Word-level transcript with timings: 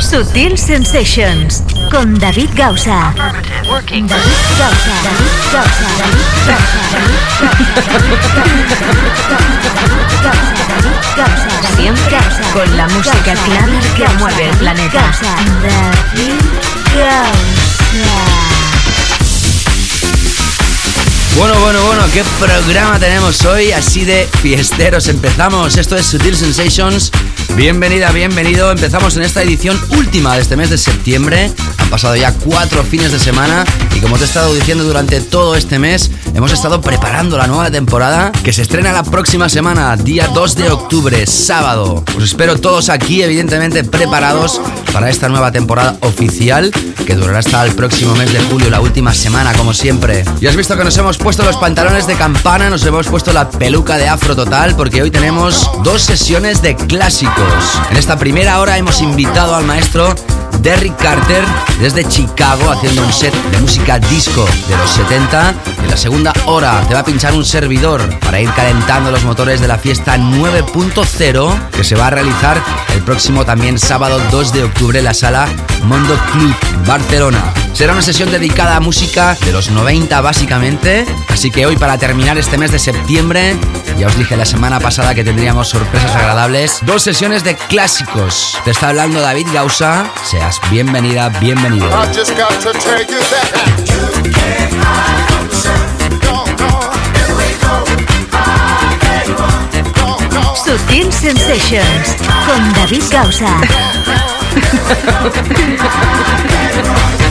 Sutil 0.00 0.58
Sensations 0.58 1.62
con 1.90 2.18
David 2.18 2.50
Gausa. 2.54 3.12
David 3.14 3.32
Gausa. 3.66 4.94
David 5.02 5.32
Gausa. 5.52 5.88
David 5.98 6.22
Gausa. 11.16 11.56
Siempre 11.76 12.18
con 12.52 12.76
la 12.76 12.86
música 12.88 13.34
clara 13.34 13.80
que 13.96 14.08
mueve 14.18 14.50
el 14.50 14.56
planeta. 14.56 15.10
David 15.62 16.40
Gausa. 16.94 18.52
Bueno, 21.36 21.58
bueno, 21.60 21.82
bueno, 21.86 22.02
qué 22.12 22.22
programa 22.38 22.98
tenemos 22.98 23.44
hoy, 23.46 23.72
así 23.72 24.04
de 24.04 24.28
fiesteros. 24.42 25.08
Empezamos, 25.08 25.76
esto 25.76 25.96
es 25.96 26.06
Sutil 26.06 26.36
Sensations. 26.36 27.10
Bienvenida, 27.56 28.10
bienvenido. 28.12 28.70
Empezamos 28.70 29.16
en 29.16 29.24
esta 29.24 29.42
edición 29.42 29.78
última 29.90 30.34
de 30.34 30.40
este 30.40 30.56
mes 30.56 30.70
de 30.70 30.78
septiembre. 30.78 31.50
Pasado 31.92 32.16
ya 32.16 32.32
cuatro 32.32 32.82
fines 32.84 33.12
de 33.12 33.18
semana 33.18 33.66
y 33.94 34.00
como 34.00 34.16
te 34.16 34.22
he 34.22 34.26
estado 34.26 34.54
diciendo 34.54 34.82
durante 34.82 35.20
todo 35.20 35.56
este 35.56 35.78
mes, 35.78 36.10
hemos 36.34 36.50
estado 36.50 36.80
preparando 36.80 37.36
la 37.36 37.46
nueva 37.46 37.70
temporada 37.70 38.32
que 38.42 38.54
se 38.54 38.62
estrena 38.62 38.92
la 38.92 39.02
próxima 39.02 39.50
semana, 39.50 39.94
día 39.96 40.26
2 40.28 40.54
de 40.54 40.70
octubre, 40.70 41.26
sábado. 41.26 42.02
Os 42.16 42.24
espero 42.24 42.58
todos 42.58 42.88
aquí, 42.88 43.22
evidentemente 43.22 43.84
preparados 43.84 44.58
para 44.90 45.10
esta 45.10 45.28
nueva 45.28 45.52
temporada 45.52 45.98
oficial 46.00 46.72
que 47.04 47.14
durará 47.14 47.40
hasta 47.40 47.62
el 47.66 47.74
próximo 47.74 48.14
mes 48.14 48.32
de 48.32 48.40
julio, 48.40 48.70
la 48.70 48.80
última 48.80 49.12
semana, 49.12 49.52
como 49.52 49.74
siempre. 49.74 50.24
Ya 50.40 50.48
has 50.48 50.56
visto 50.56 50.78
que 50.78 50.84
nos 50.84 50.96
hemos 50.96 51.18
puesto 51.18 51.44
los 51.44 51.58
pantalones 51.58 52.06
de 52.06 52.14
campana, 52.14 52.70
nos 52.70 52.86
hemos 52.86 53.06
puesto 53.06 53.34
la 53.34 53.50
peluca 53.50 53.98
de 53.98 54.08
afro 54.08 54.34
total, 54.34 54.74
porque 54.76 55.02
hoy 55.02 55.10
tenemos 55.10 55.70
dos 55.84 56.00
sesiones 56.00 56.62
de 56.62 56.74
clásicos. 56.74 57.78
En 57.90 57.98
esta 57.98 58.16
primera 58.16 58.60
hora 58.60 58.78
hemos 58.78 59.02
invitado 59.02 59.54
al 59.54 59.66
maestro 59.66 60.14
Derrick 60.62 60.96
Carter 60.96 61.44
desde 61.80 62.04
Chicago 62.04 62.70
haciendo 62.70 63.02
un 63.02 63.12
set 63.12 63.34
de 63.34 63.58
música 63.58 63.98
disco 63.98 64.46
de 64.68 64.76
los 64.76 64.90
70. 64.90 65.54
En 65.82 65.90
la 65.90 65.96
segunda 65.96 66.32
hora 66.46 66.80
te 66.86 66.94
va 66.94 67.00
a 67.00 67.04
pinchar 67.04 67.34
un 67.34 67.44
servidor 67.44 68.00
para 68.20 68.40
ir 68.40 68.50
calentando 68.52 69.10
los 69.10 69.24
motores 69.24 69.60
de 69.60 69.66
la 69.68 69.78
fiesta 69.78 70.16
9.0 70.16 71.70
que 71.70 71.82
se 71.82 71.96
va 71.96 72.06
a 72.06 72.10
realizar 72.10 72.62
el 72.94 73.02
próximo 73.02 73.44
también 73.44 73.78
sábado 73.78 74.20
2 74.30 74.52
de 74.52 74.64
octubre 74.64 75.00
en 75.00 75.04
la 75.04 75.14
sala 75.14 75.48
Mondo 75.84 76.16
Club 76.32 76.54
Barcelona. 76.86 77.52
Será 77.72 77.94
una 77.94 78.02
sesión 78.02 78.30
dedicada 78.30 78.76
a 78.76 78.80
música 78.80 79.36
de 79.44 79.50
los 79.50 79.70
90 79.70 80.20
básicamente, 80.20 81.06
así 81.28 81.50
que 81.50 81.64
hoy 81.64 81.76
para 81.76 81.98
terminar 81.98 82.36
este 82.36 82.58
mes 82.58 82.70
de 82.70 82.78
septiembre, 82.78 83.56
ya 83.98 84.08
os 84.08 84.16
dije 84.16 84.36
la 84.36 84.44
semana 84.44 84.78
pasada 84.78 85.14
que 85.14 85.24
tendríamos 85.24 85.68
sorpresas 85.68 86.14
agradables, 86.14 86.80
dos 86.82 87.02
sesiones 87.02 87.44
de 87.44 87.56
clásicos. 87.56 88.58
Te 88.64 88.72
está 88.72 88.88
hablando 88.88 89.20
David 89.20 89.48
Gausa, 89.52 90.04
bienvenida, 90.70 91.28
bienvenido. 91.40 91.88
Sutil 100.64 101.12
Sensations 101.12 102.16
con 102.46 102.72
David 102.74 103.02
Gausa. 103.10 103.60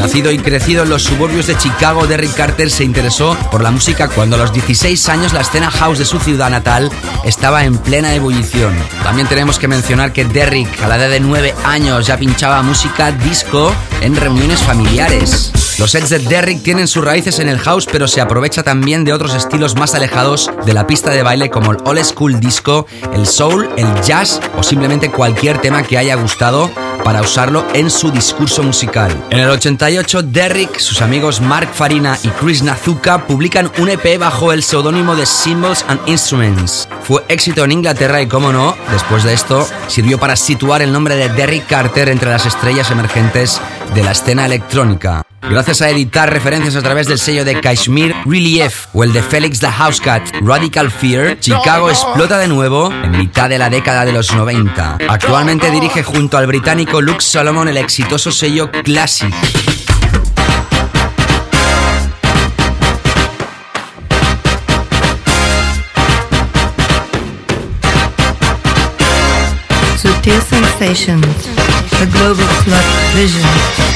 Nacido 0.00 0.32
y 0.32 0.38
crecido 0.38 0.84
en 0.84 0.88
los 0.88 1.02
suburbios 1.02 1.46
de 1.46 1.58
Chicago, 1.58 2.06
Derrick 2.06 2.34
Carter 2.34 2.70
se 2.70 2.84
interesó 2.84 3.36
por 3.50 3.62
la 3.62 3.70
música 3.70 4.08
cuando 4.08 4.36
a 4.36 4.38
los 4.38 4.50
16 4.50 5.08
años 5.10 5.34
la 5.34 5.42
escena 5.42 5.70
house 5.70 5.98
de 5.98 6.06
su 6.06 6.18
ciudad 6.18 6.48
natal 6.48 6.90
estaba 7.22 7.64
en 7.64 7.76
plena 7.76 8.14
ebullición. 8.14 8.74
También 9.02 9.28
tenemos 9.28 9.58
que 9.58 9.68
mencionar 9.68 10.14
que 10.14 10.24
Derrick 10.24 10.82
a 10.82 10.88
la 10.88 10.96
edad 10.96 11.10
de 11.10 11.20
9 11.20 11.54
años 11.64 12.06
ya 12.06 12.16
pinchaba 12.16 12.62
música 12.62 13.12
disco 13.12 13.74
en 14.00 14.16
reuniones 14.16 14.60
familiares. 14.60 15.52
Los 15.80 15.92
sets 15.92 16.10
de 16.10 16.18
Derrick 16.18 16.62
tienen 16.62 16.86
sus 16.86 17.02
raíces 17.02 17.38
en 17.38 17.48
el 17.48 17.58
house, 17.58 17.86
pero 17.90 18.06
se 18.06 18.20
aprovecha 18.20 18.62
también 18.62 19.02
de 19.02 19.14
otros 19.14 19.34
estilos 19.34 19.76
más 19.76 19.94
alejados 19.94 20.50
de 20.66 20.74
la 20.74 20.86
pista 20.86 21.08
de 21.10 21.22
baile 21.22 21.48
como 21.48 21.72
el 21.72 21.78
old 21.86 22.04
school 22.04 22.38
disco, 22.38 22.86
el 23.14 23.26
soul, 23.26 23.66
el 23.78 23.88
jazz 24.02 24.42
o 24.58 24.62
simplemente 24.62 25.10
cualquier 25.10 25.56
tema 25.56 25.82
que 25.82 25.96
haya 25.96 26.16
gustado 26.16 26.70
para 27.02 27.22
usarlo 27.22 27.64
en 27.72 27.88
su 27.88 28.10
discurso 28.10 28.62
musical. 28.62 29.10
En 29.30 29.38
el 29.38 29.48
88, 29.48 30.24
Derrick, 30.24 30.78
sus 30.78 31.00
amigos 31.00 31.40
Mark 31.40 31.70
Farina 31.72 32.18
y 32.22 32.28
Chris 32.28 32.62
Nazuka 32.62 33.26
publican 33.26 33.72
un 33.78 33.88
EP 33.88 34.18
bajo 34.18 34.52
el 34.52 34.62
seudónimo 34.62 35.16
de 35.16 35.24
Symbols 35.24 35.86
and 35.88 36.06
Instruments. 36.06 36.88
Fue 37.04 37.24
éxito 37.28 37.64
en 37.64 37.72
Inglaterra 37.72 38.20
y, 38.20 38.26
como 38.26 38.52
no, 38.52 38.76
después 38.92 39.24
de 39.24 39.32
esto, 39.32 39.66
sirvió 39.88 40.18
para 40.18 40.36
situar 40.36 40.82
el 40.82 40.92
nombre 40.92 41.16
de 41.16 41.30
Derrick 41.30 41.66
Carter 41.66 42.10
entre 42.10 42.28
las 42.28 42.44
estrellas 42.44 42.90
emergentes 42.90 43.58
de 43.94 44.04
la 44.04 44.12
escena 44.12 44.44
electrónica. 44.44 45.24
Gracias 45.42 45.80
a 45.80 45.88
editar 45.88 46.30
referencias 46.30 46.76
a 46.76 46.82
través 46.82 47.06
del 47.08 47.18
sello 47.18 47.44
de 47.44 47.60
Kashmir 47.60 48.14
Relief 48.26 48.86
o 48.92 49.04
el 49.04 49.12
de 49.12 49.22
Felix 49.22 49.58
the 49.58 49.68
Housecat 49.68 50.22
Radical 50.42 50.90
Fear, 50.90 51.40
Chicago 51.40 51.88
explota 51.88 52.38
de 52.38 52.46
nuevo 52.46 52.92
en 52.92 53.12
mitad 53.12 53.48
de 53.48 53.58
la 53.58 53.70
década 53.70 54.04
de 54.04 54.12
los 54.12 54.34
90. 54.34 54.98
Actualmente 55.08 55.70
dirige 55.70 56.02
junto 56.02 56.36
al 56.36 56.46
británico 56.46 57.00
Luke 57.00 57.22
Solomon 57.22 57.68
el 57.68 57.78
exitoso 57.78 58.30
sello 58.30 58.70
Classic. 58.84 59.34
Sutil 69.96 70.40
Sensations, 70.42 71.48
the 71.98 72.06
global 72.06 72.46
club 72.64 72.84
vision. 73.14 73.89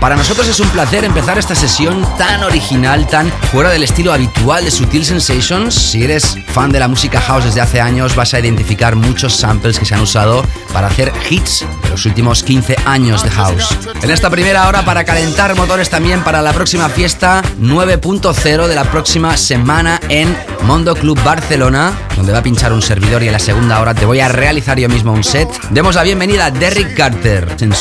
Para 0.00 0.14
nosotros 0.14 0.46
es 0.46 0.60
un 0.60 0.68
placer 0.68 1.04
empezar 1.04 1.38
esta 1.38 1.54
sesión 1.54 2.06
tan 2.18 2.42
original, 2.44 3.06
tan 3.06 3.32
fuera 3.50 3.70
del 3.70 3.82
estilo 3.82 4.12
habitual 4.12 4.64
de 4.64 4.70
Sutil 4.70 5.04
Sensations. 5.04 5.74
Si 5.74 6.04
eres 6.04 6.36
fan 6.46 6.70
de 6.70 6.78
la 6.78 6.86
música 6.86 7.20
house 7.20 7.44
desde 7.44 7.62
hace 7.62 7.80
años, 7.80 8.14
vas 8.14 8.34
a 8.34 8.40
identificar 8.40 8.94
muchos 8.94 9.34
samples 9.34 9.78
que 9.78 9.86
se 9.86 9.94
han 9.94 10.02
usado 10.02 10.44
para 10.76 10.88
hacer 10.88 11.10
hits 11.30 11.64
de 11.84 11.88
los 11.88 12.04
últimos 12.04 12.42
15 12.42 12.76
años 12.84 13.22
de 13.22 13.30
house. 13.30 13.78
En 14.02 14.10
esta 14.10 14.28
primera 14.28 14.68
hora, 14.68 14.84
para 14.84 15.04
calentar 15.04 15.56
motores 15.56 15.88
también 15.88 16.22
para 16.22 16.42
la 16.42 16.52
próxima 16.52 16.90
fiesta 16.90 17.42
9.0 17.58 18.66
de 18.66 18.74
la 18.74 18.84
próxima 18.84 19.38
semana 19.38 19.98
en 20.10 20.36
Mondo 20.64 20.94
Club 20.94 21.18
Barcelona, 21.24 21.94
donde 22.14 22.34
va 22.34 22.40
a 22.40 22.42
pinchar 22.42 22.74
un 22.74 22.82
servidor 22.82 23.22
y 23.22 23.28
en 23.28 23.32
la 23.32 23.38
segunda 23.38 23.80
hora 23.80 23.94
te 23.94 24.04
voy 24.04 24.20
a 24.20 24.28
realizar 24.28 24.78
yo 24.78 24.90
mismo 24.90 25.14
un 25.14 25.24
set. 25.24 25.48
Demos 25.70 25.94
la 25.94 26.02
bienvenida 26.02 26.44
a 26.44 26.50
Derrick 26.50 26.94
Carter 26.94 27.56
en 27.58 27.70
the 27.70 27.76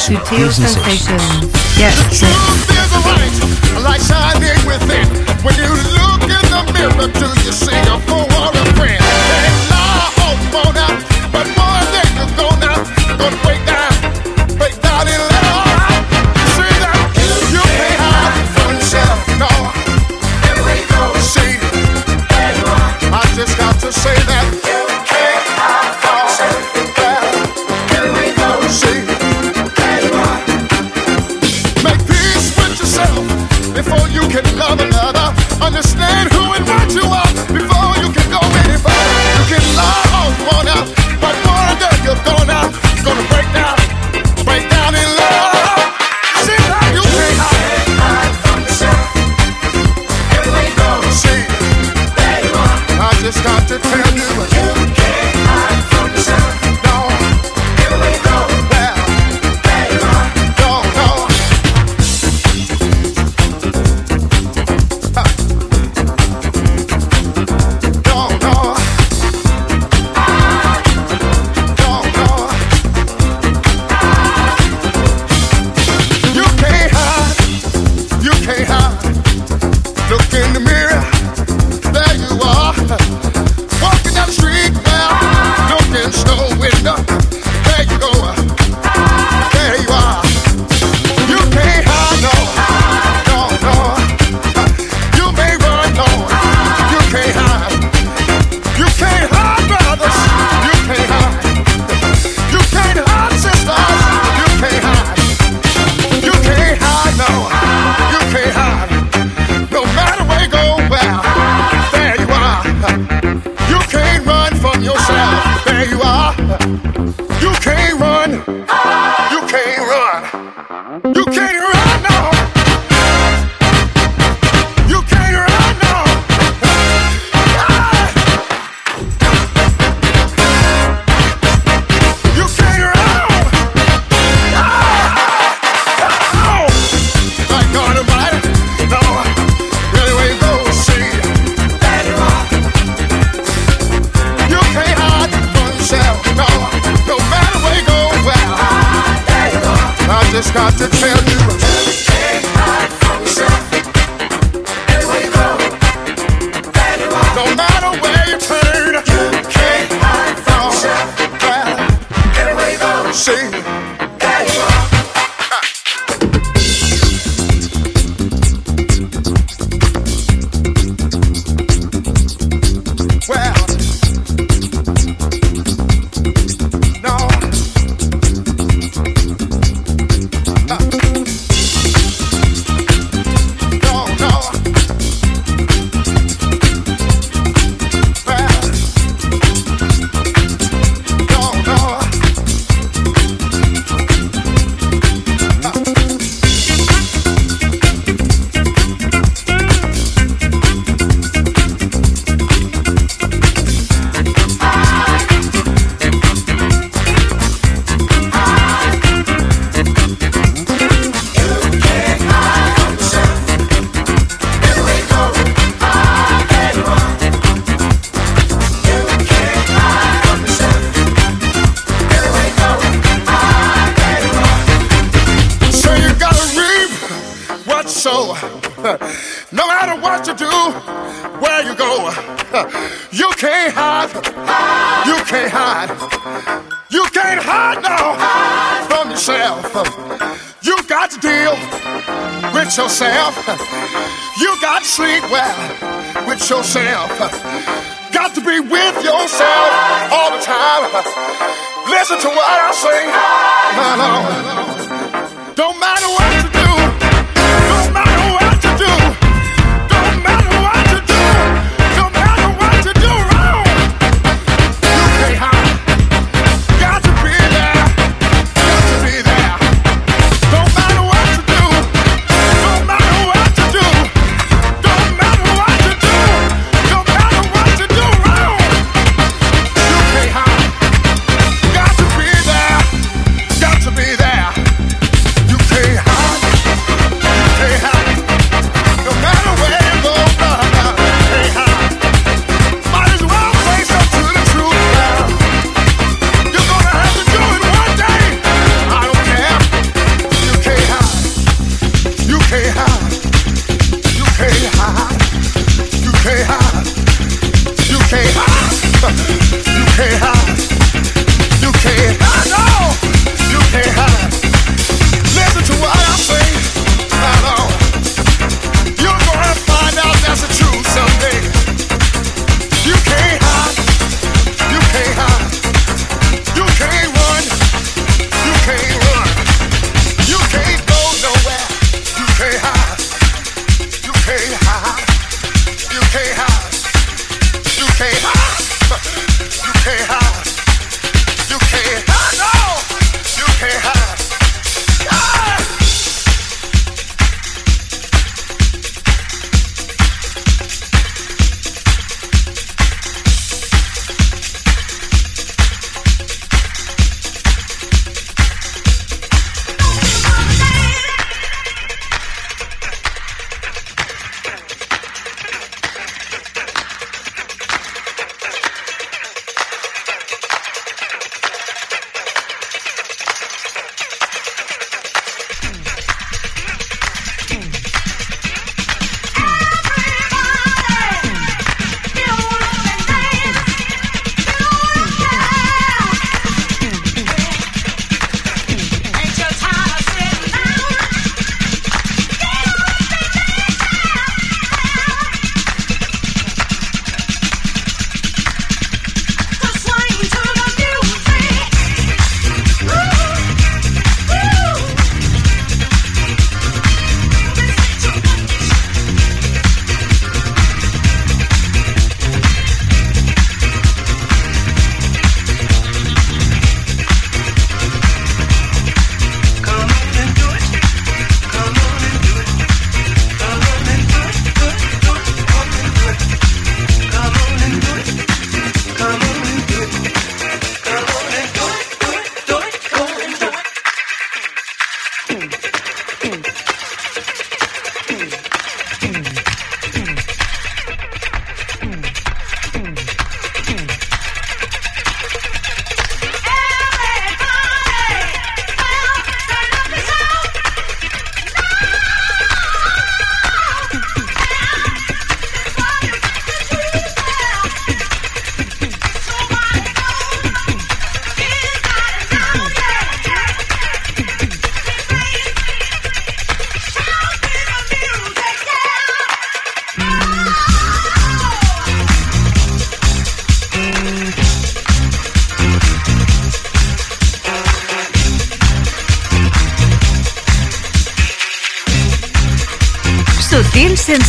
mirror, 6.71 7.07
do 7.11 7.27
you 7.43 7.51
see 7.51 7.75
a 7.75 7.99
fool 8.07 8.23
or 8.23 8.55
a 8.55 8.65
friend? 8.77 9.03
Ain't 9.03 9.69
no 9.69 9.83
hope 10.15 10.39
for 10.53 10.69
now, 10.73 10.95
but 11.33 11.47
one 11.57 11.74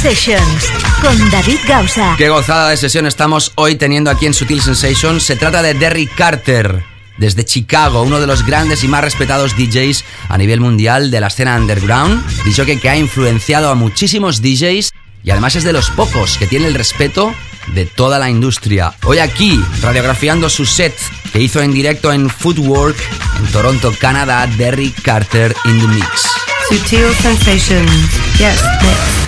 Sensations 0.06 0.70
con 1.02 1.30
David 1.30 1.58
Gausa. 1.66 2.14
Qué 2.16 2.28
gozada 2.28 2.70
de 2.70 2.76
sesión 2.76 3.06
estamos 3.06 3.50
hoy 3.56 3.74
teniendo 3.74 4.08
aquí 4.08 4.26
en 4.26 4.34
Sutil 4.34 4.62
Sensations. 4.62 5.24
Se 5.24 5.34
trata 5.34 5.62
de 5.62 5.74
Derry 5.74 6.06
Carter, 6.06 6.84
desde 7.18 7.44
Chicago, 7.44 8.02
uno 8.02 8.20
de 8.20 8.28
los 8.28 8.46
grandes 8.46 8.84
y 8.84 8.88
más 8.88 9.02
respetados 9.02 9.56
DJs 9.56 10.04
a 10.28 10.38
nivel 10.38 10.60
mundial 10.60 11.10
de 11.10 11.20
la 11.20 11.26
escena 11.26 11.56
underground. 11.56 12.24
Dicho 12.44 12.64
que, 12.64 12.78
que 12.78 12.88
ha 12.88 12.96
influenciado 12.96 13.68
a 13.68 13.74
muchísimos 13.74 14.42
DJs 14.42 14.92
y 15.24 15.30
además 15.32 15.56
es 15.56 15.64
de 15.64 15.72
los 15.72 15.90
pocos 15.90 16.38
que 16.38 16.46
tiene 16.46 16.68
el 16.68 16.74
respeto 16.74 17.34
de 17.74 17.84
toda 17.84 18.20
la 18.20 18.30
industria. 18.30 18.94
Hoy 19.02 19.18
aquí, 19.18 19.60
radiografiando 19.82 20.48
su 20.48 20.66
set 20.66 20.96
que 21.32 21.40
hizo 21.40 21.60
en 21.62 21.72
directo 21.72 22.12
en 22.12 22.30
Footwork 22.30 22.96
en 23.40 23.46
Toronto, 23.50 23.92
Canadá, 23.98 24.46
Derry 24.56 24.92
Carter 25.02 25.52
in 25.64 25.80
the 25.80 25.88
Mix. 25.88 26.28
Sutil 26.68 27.12
Sensations, 27.22 27.90
yes, 28.38 28.62
¿Qué 28.80 29.25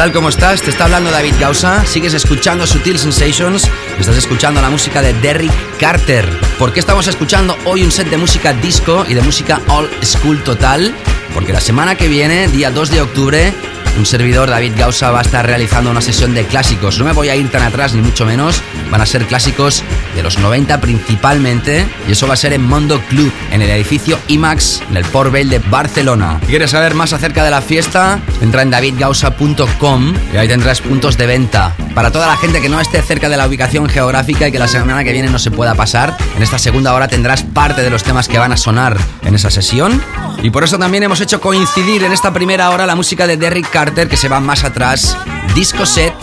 tal? 0.00 0.12
¿Cómo 0.14 0.30
estás? 0.30 0.62
Te 0.62 0.70
está 0.70 0.84
hablando 0.84 1.10
David 1.10 1.34
Gausa. 1.38 1.84
Sigues 1.84 2.14
escuchando 2.14 2.66
Sutil 2.66 2.98
Sensations. 2.98 3.68
Estás 3.98 4.16
escuchando 4.16 4.62
la 4.62 4.70
música 4.70 5.02
de 5.02 5.12
Derrick 5.12 5.52
Carter. 5.78 6.26
¿Por 6.58 6.72
qué 6.72 6.80
estamos 6.80 7.06
escuchando 7.06 7.54
hoy 7.66 7.84
un 7.84 7.90
set 7.90 8.08
de 8.08 8.16
música 8.16 8.54
disco 8.54 9.04
y 9.06 9.12
de 9.12 9.20
música 9.20 9.60
all 9.68 9.90
school 10.02 10.42
total? 10.42 10.94
Porque 11.34 11.52
la 11.52 11.60
semana 11.60 11.96
que 11.96 12.08
viene, 12.08 12.48
día 12.48 12.70
2 12.70 12.90
de 12.90 13.02
octubre, 13.02 13.52
un 13.98 14.06
servidor, 14.06 14.48
David 14.48 14.72
Gausa, 14.74 15.10
va 15.10 15.18
a 15.18 15.22
estar 15.22 15.44
realizando 15.44 15.90
una 15.90 16.00
sesión 16.00 16.32
de 16.32 16.46
clásicos. 16.46 16.98
No 16.98 17.04
me 17.04 17.12
voy 17.12 17.28
a 17.28 17.36
ir 17.36 17.50
tan 17.50 17.62
atrás, 17.62 17.92
ni 17.92 18.00
mucho 18.00 18.24
menos. 18.24 18.62
Van 18.90 19.02
a 19.02 19.06
ser 19.06 19.26
clásicos 19.26 19.82
de 20.14 20.22
los 20.22 20.38
90 20.38 20.80
principalmente. 20.80 21.86
Y 22.08 22.12
eso 22.12 22.26
va 22.26 22.34
a 22.34 22.36
ser 22.36 22.52
en 22.52 22.62
Mondo 22.62 23.00
Club, 23.08 23.32
en 23.52 23.62
el 23.62 23.70
edificio 23.70 24.18
IMAX, 24.28 24.82
en 24.90 24.96
el 24.96 25.04
Port 25.04 25.32
Vale 25.32 25.46
de 25.46 25.58
Barcelona. 25.58 26.38
Si 26.42 26.46
quieres 26.46 26.70
saber 26.70 26.94
más 26.94 27.12
acerca 27.12 27.44
de 27.44 27.50
la 27.50 27.60
fiesta, 27.60 28.18
entra 28.40 28.62
en 28.62 28.70
davidgausa.com 28.70 30.14
y 30.32 30.36
ahí 30.36 30.48
tendrás 30.48 30.80
puntos 30.80 31.16
de 31.16 31.26
venta. 31.26 31.74
Para 31.94 32.10
toda 32.10 32.26
la 32.26 32.36
gente 32.36 32.60
que 32.60 32.68
no 32.68 32.80
esté 32.80 33.02
cerca 33.02 33.28
de 33.28 33.36
la 33.36 33.46
ubicación 33.46 33.88
geográfica 33.88 34.48
y 34.48 34.52
que 34.52 34.58
la 34.58 34.68
semana 34.68 35.04
que 35.04 35.12
viene 35.12 35.28
no 35.28 35.38
se 35.38 35.50
pueda 35.50 35.74
pasar, 35.74 36.16
en 36.36 36.42
esta 36.42 36.58
segunda 36.58 36.94
hora 36.94 37.08
tendrás 37.08 37.42
parte 37.42 37.82
de 37.82 37.90
los 37.90 38.02
temas 38.02 38.28
que 38.28 38.38
van 38.38 38.52
a 38.52 38.56
sonar 38.56 38.96
en 39.24 39.34
esa 39.34 39.50
sesión. 39.50 40.00
Y 40.42 40.50
por 40.50 40.64
eso 40.64 40.78
también 40.78 41.02
hemos 41.02 41.20
hecho 41.20 41.40
coincidir 41.40 42.04
en 42.04 42.12
esta 42.12 42.32
primera 42.32 42.70
hora 42.70 42.86
la 42.86 42.94
música 42.94 43.26
de 43.26 43.36
Derrick 43.36 43.70
Carter 43.70 44.08
que 44.08 44.16
se 44.16 44.28
va 44.28 44.40
más 44.40 44.64
atrás, 44.64 45.16
Disco 45.54 45.84
Set, 45.84 46.14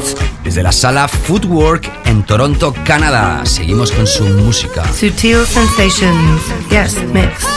desde 0.43 0.63
la 0.63 0.71
sala 0.71 1.07
Footwork 1.07 1.89
en 2.05 2.23
Toronto, 2.23 2.73
Canadá. 2.85 3.45
Seguimos 3.45 3.91
con 3.91 4.07
su 4.07 4.23
música. 4.23 4.83
Sutil 4.93 5.45
Sensations, 5.45 6.41
yes, 6.69 6.95
mix. 7.13 7.56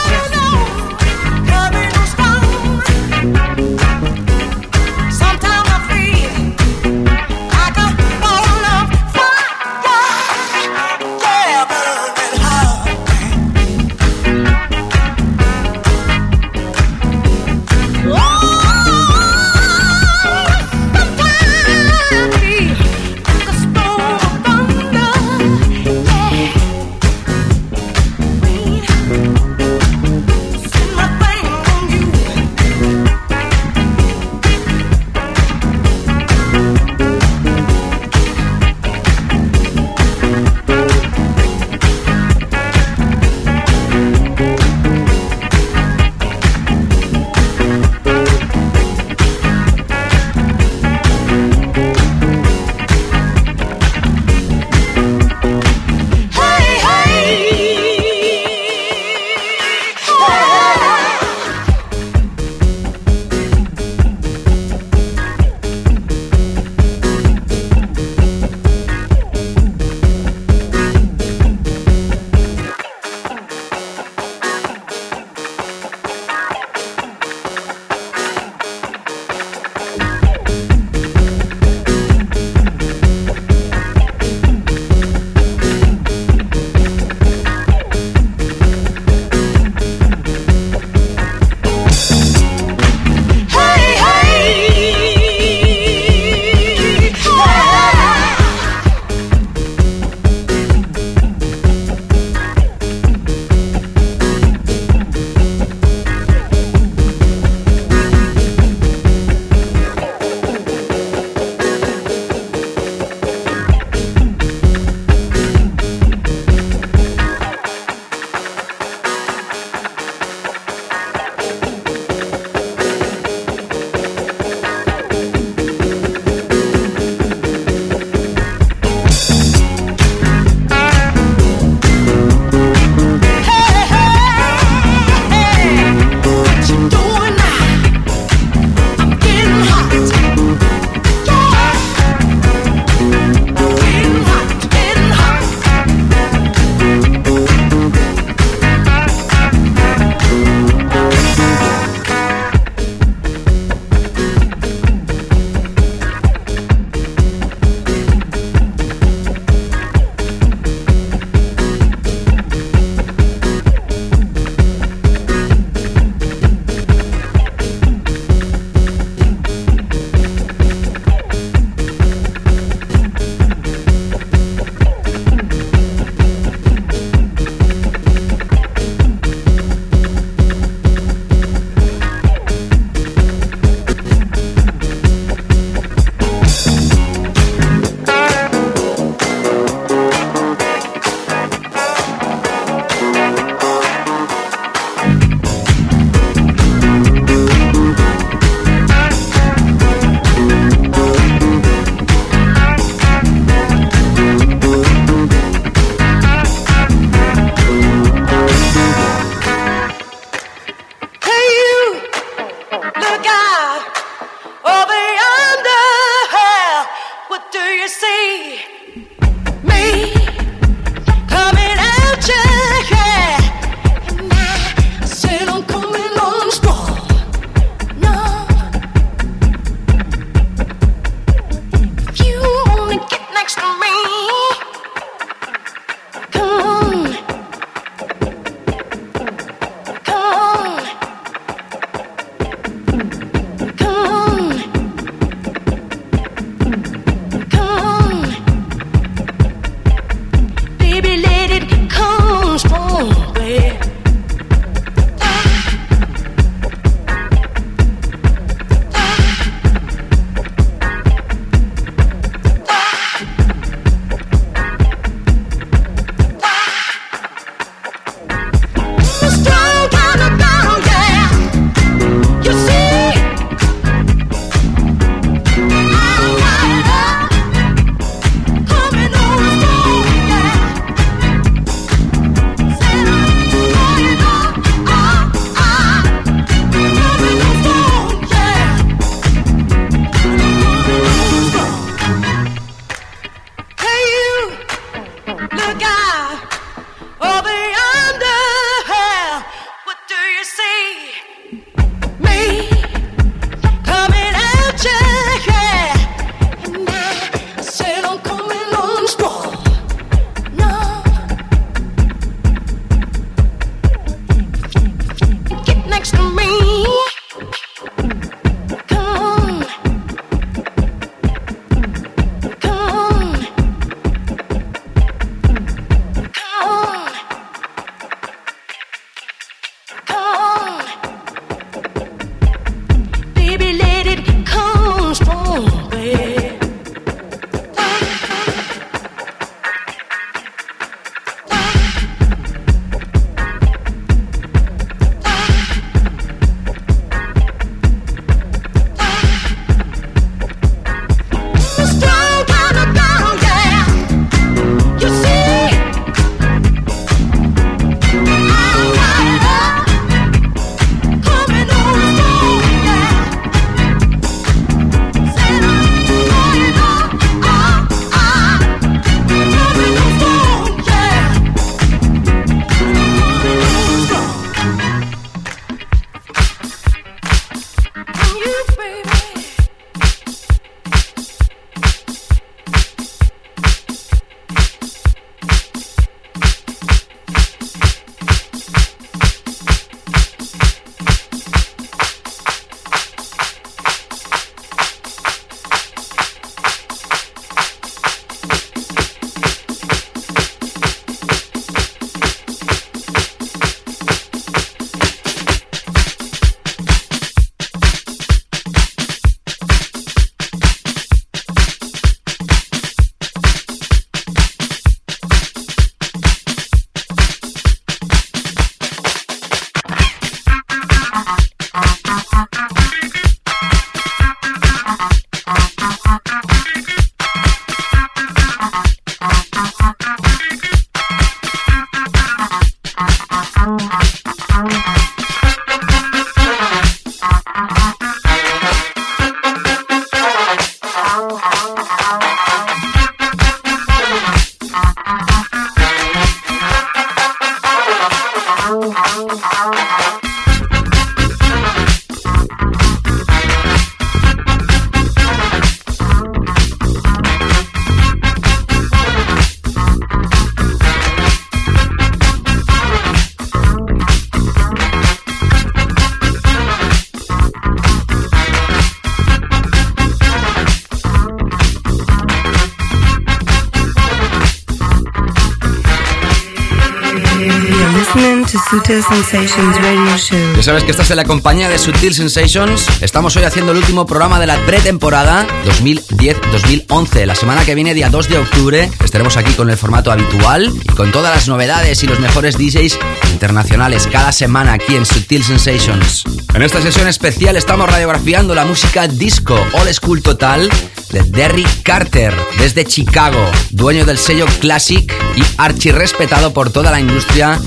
Ya 480.56 480.62
sabes 480.62 480.82
que 480.82 480.90
estás 480.90 481.08
en 481.12 481.16
la 481.16 481.24
compañía 481.24 481.68
de 481.68 481.78
Sutil 481.78 482.14
Sensations. 482.14 482.84
Estamos 483.00 483.36
hoy 483.36 483.44
haciendo 483.44 483.70
el 483.70 483.78
último 483.78 484.04
programa 484.04 484.40
de 484.40 484.48
la 484.48 484.58
pretemporada 484.66 485.46
2010-2011. 485.66 487.26
La 487.26 487.36
semana 487.36 487.64
que 487.64 487.76
viene, 487.76 487.94
día 487.94 488.10
2 488.10 488.28
de 488.28 488.38
octubre, 488.38 488.90
estaremos 489.04 489.36
aquí 489.36 489.52
con 489.52 489.70
el 489.70 489.76
formato 489.76 490.10
habitual 490.10 490.72
y 490.82 490.88
con 490.94 491.12
todas 491.12 491.32
las 491.32 491.46
novedades 491.46 492.02
y 492.02 492.08
los 492.08 492.18
mejores 492.18 492.58
DJs 492.58 492.98
internacionales 493.32 494.08
cada 494.10 494.32
semana 494.32 494.72
aquí 494.72 494.96
en 494.96 495.06
Sutil 495.06 495.44
Sensations. 495.44 496.24
En 496.52 496.62
esta 496.62 496.82
sesión 496.82 497.06
especial 497.06 497.56
estamos 497.56 497.88
radiografiando 497.88 498.56
la 498.56 498.64
música 498.64 499.06
disco 499.06 499.54
All 499.74 499.94
School 499.94 500.22
Total 500.22 500.68
de 501.12 501.22
Derry 501.22 501.66
Carter 501.84 502.34
desde 502.58 502.84
Chicago, 502.84 503.38
dueño 503.70 504.04
del 504.04 504.18
sello 504.18 504.46
Classic 504.60 505.12
y 505.36 505.42
archi 505.56 505.92
respetado 505.92 506.52
por 506.52 506.70
toda 506.70 506.90
la 506.90 506.98
industria 506.98 507.60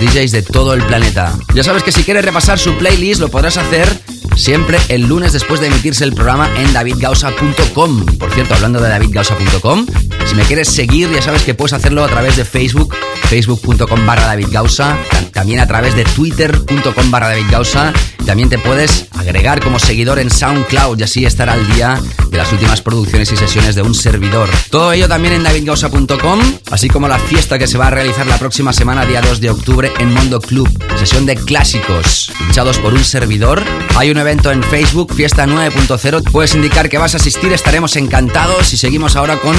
DJs 0.00 0.32
de 0.32 0.42
todo 0.42 0.74
el 0.74 0.84
planeta. 0.84 1.34
Ya 1.54 1.62
sabes 1.62 1.82
que 1.82 1.92
si 1.92 2.02
quieres 2.02 2.24
repasar 2.24 2.58
su 2.58 2.76
playlist 2.76 3.20
lo 3.20 3.28
podrás 3.28 3.56
hacer 3.56 3.88
siempre 4.36 4.78
el 4.88 5.02
lunes 5.02 5.32
después 5.32 5.60
de 5.60 5.68
emitirse 5.68 6.04
el 6.04 6.12
programa 6.12 6.50
en 6.56 6.72
davidgausa.com. 6.72 8.06
Por 8.18 8.32
cierto, 8.32 8.54
hablando 8.54 8.80
de 8.80 8.88
davidgausa.com, 8.88 9.86
si 10.26 10.34
me 10.34 10.42
quieres 10.44 10.68
seguir 10.68 11.10
ya 11.12 11.22
sabes 11.22 11.42
que 11.42 11.54
puedes 11.54 11.72
hacerlo 11.72 12.04
a 12.04 12.08
través 12.08 12.36
de 12.36 12.44
Facebook, 12.44 12.94
facebook.com 13.28 14.06
barra 14.06 14.26
davidgausa, 14.26 14.96
también 15.32 15.60
a 15.60 15.66
través 15.66 15.94
de 15.94 16.04
twitter.com 16.04 17.10
barra 17.10 17.28
davidgausa 17.28 17.92
también 18.24 18.48
te 18.48 18.58
puedes 18.58 19.06
agregar 19.12 19.60
como 19.62 19.78
seguidor 19.78 20.18
en 20.18 20.30
SoundCloud 20.30 20.98
y 20.98 21.02
así 21.02 21.26
estar 21.26 21.50
al 21.50 21.66
día 21.74 22.00
las 22.36 22.52
últimas 22.52 22.82
producciones 22.82 23.30
y 23.32 23.36
sesiones 23.36 23.74
de 23.74 23.82
un 23.82 23.94
servidor. 23.94 24.48
Todo 24.70 24.92
ello 24.92 25.08
también 25.08 25.34
en 25.34 25.42
davidgausa.com, 25.42 26.40
así 26.70 26.88
como 26.88 27.08
la 27.08 27.18
fiesta 27.18 27.58
que 27.58 27.66
se 27.66 27.78
va 27.78 27.88
a 27.88 27.90
realizar 27.90 28.26
la 28.26 28.38
próxima 28.38 28.72
semana, 28.72 29.04
día 29.04 29.20
2 29.20 29.40
de 29.40 29.50
octubre, 29.50 29.92
en 29.98 30.12
Mondo 30.12 30.40
Club. 30.40 30.68
Sesión 30.98 31.26
de 31.26 31.36
clásicos, 31.36 32.32
pinchados 32.38 32.78
por 32.78 32.94
un 32.94 33.04
servidor. 33.04 33.62
Hay 33.96 34.10
un 34.10 34.18
evento 34.18 34.50
en 34.50 34.62
Facebook, 34.62 35.14
Fiesta 35.14 35.46
9.0. 35.46 36.30
Puedes 36.30 36.54
indicar 36.54 36.88
que 36.88 36.98
vas 36.98 37.14
a 37.14 37.18
asistir, 37.18 37.52
estaremos 37.52 37.96
encantados 37.96 38.72
y 38.72 38.76
seguimos 38.76 39.16
ahora 39.16 39.38
con 39.38 39.54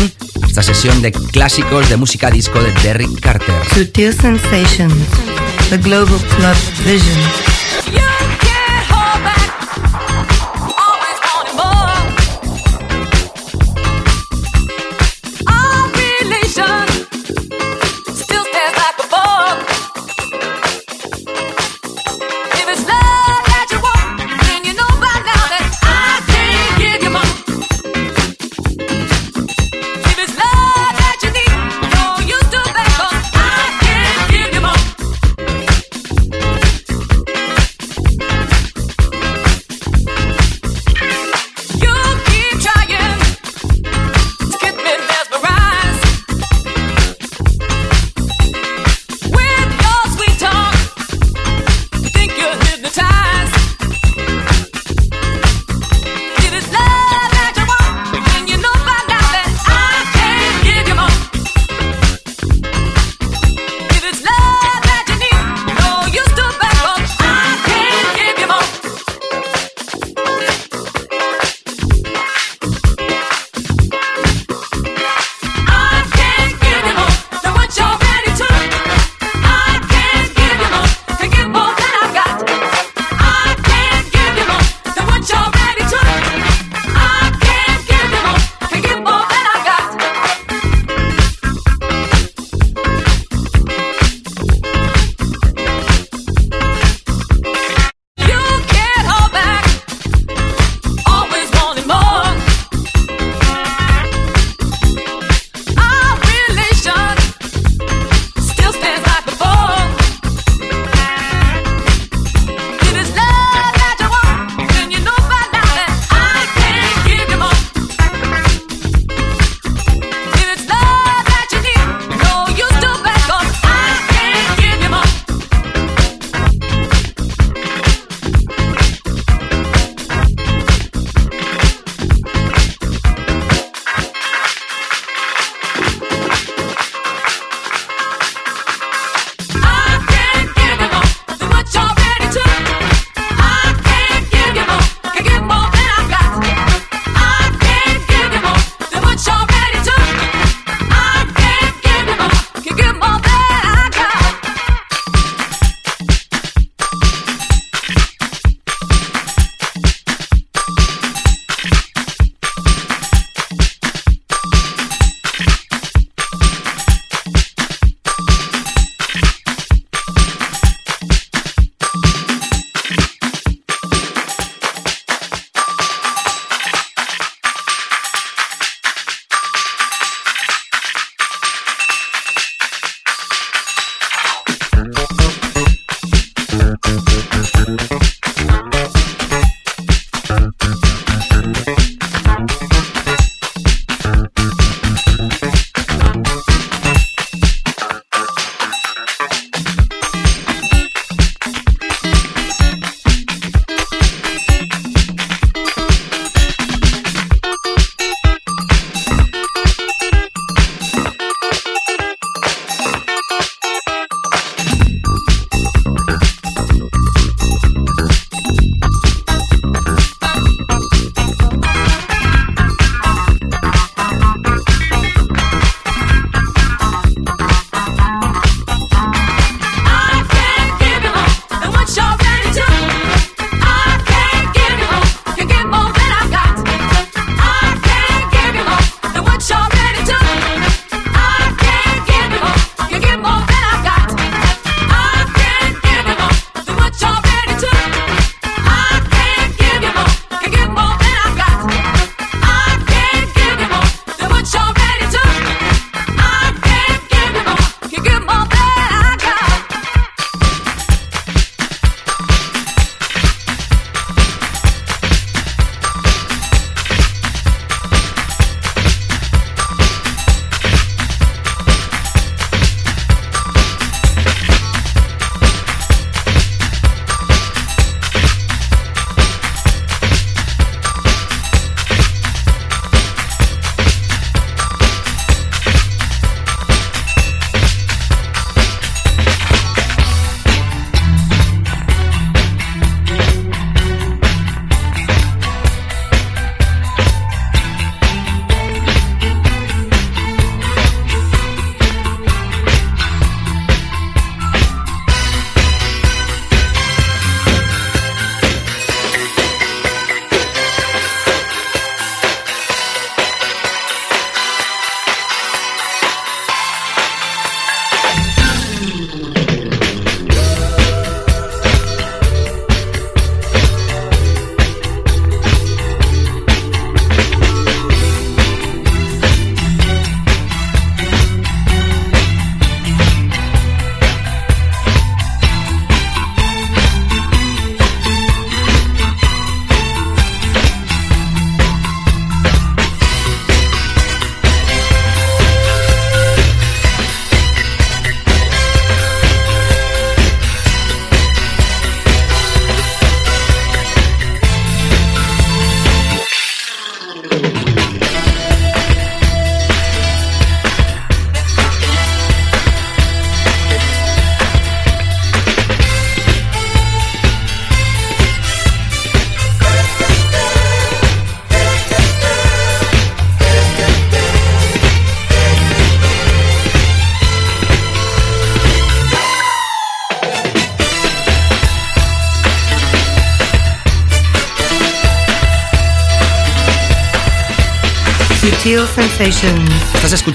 esta 0.48 0.64
sesión 0.64 1.02
de 1.02 1.12
clásicos 1.12 1.90
de 1.90 1.98
música 1.98 2.30
disco 2.32 2.62
de 2.62 2.72
Derrick 2.84 3.20
Carter. 3.20 3.56
Sutil 3.74 4.14
Sensations, 4.14 4.94
The 5.70 5.78
Global 5.78 6.20
Club 6.20 6.56
Vision. 6.86 7.55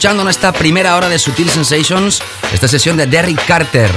Escuchando 0.01 0.25
nuestra 0.25 0.51
primera 0.53 0.97
hora 0.97 1.11
de 1.11 1.19
Sutil 1.19 1.51
Sensations, 1.51 2.23
esta 2.55 2.67
sesión 2.69 2.97
de 2.97 3.07
Derrick 3.07 3.45
Carter. 3.45 3.91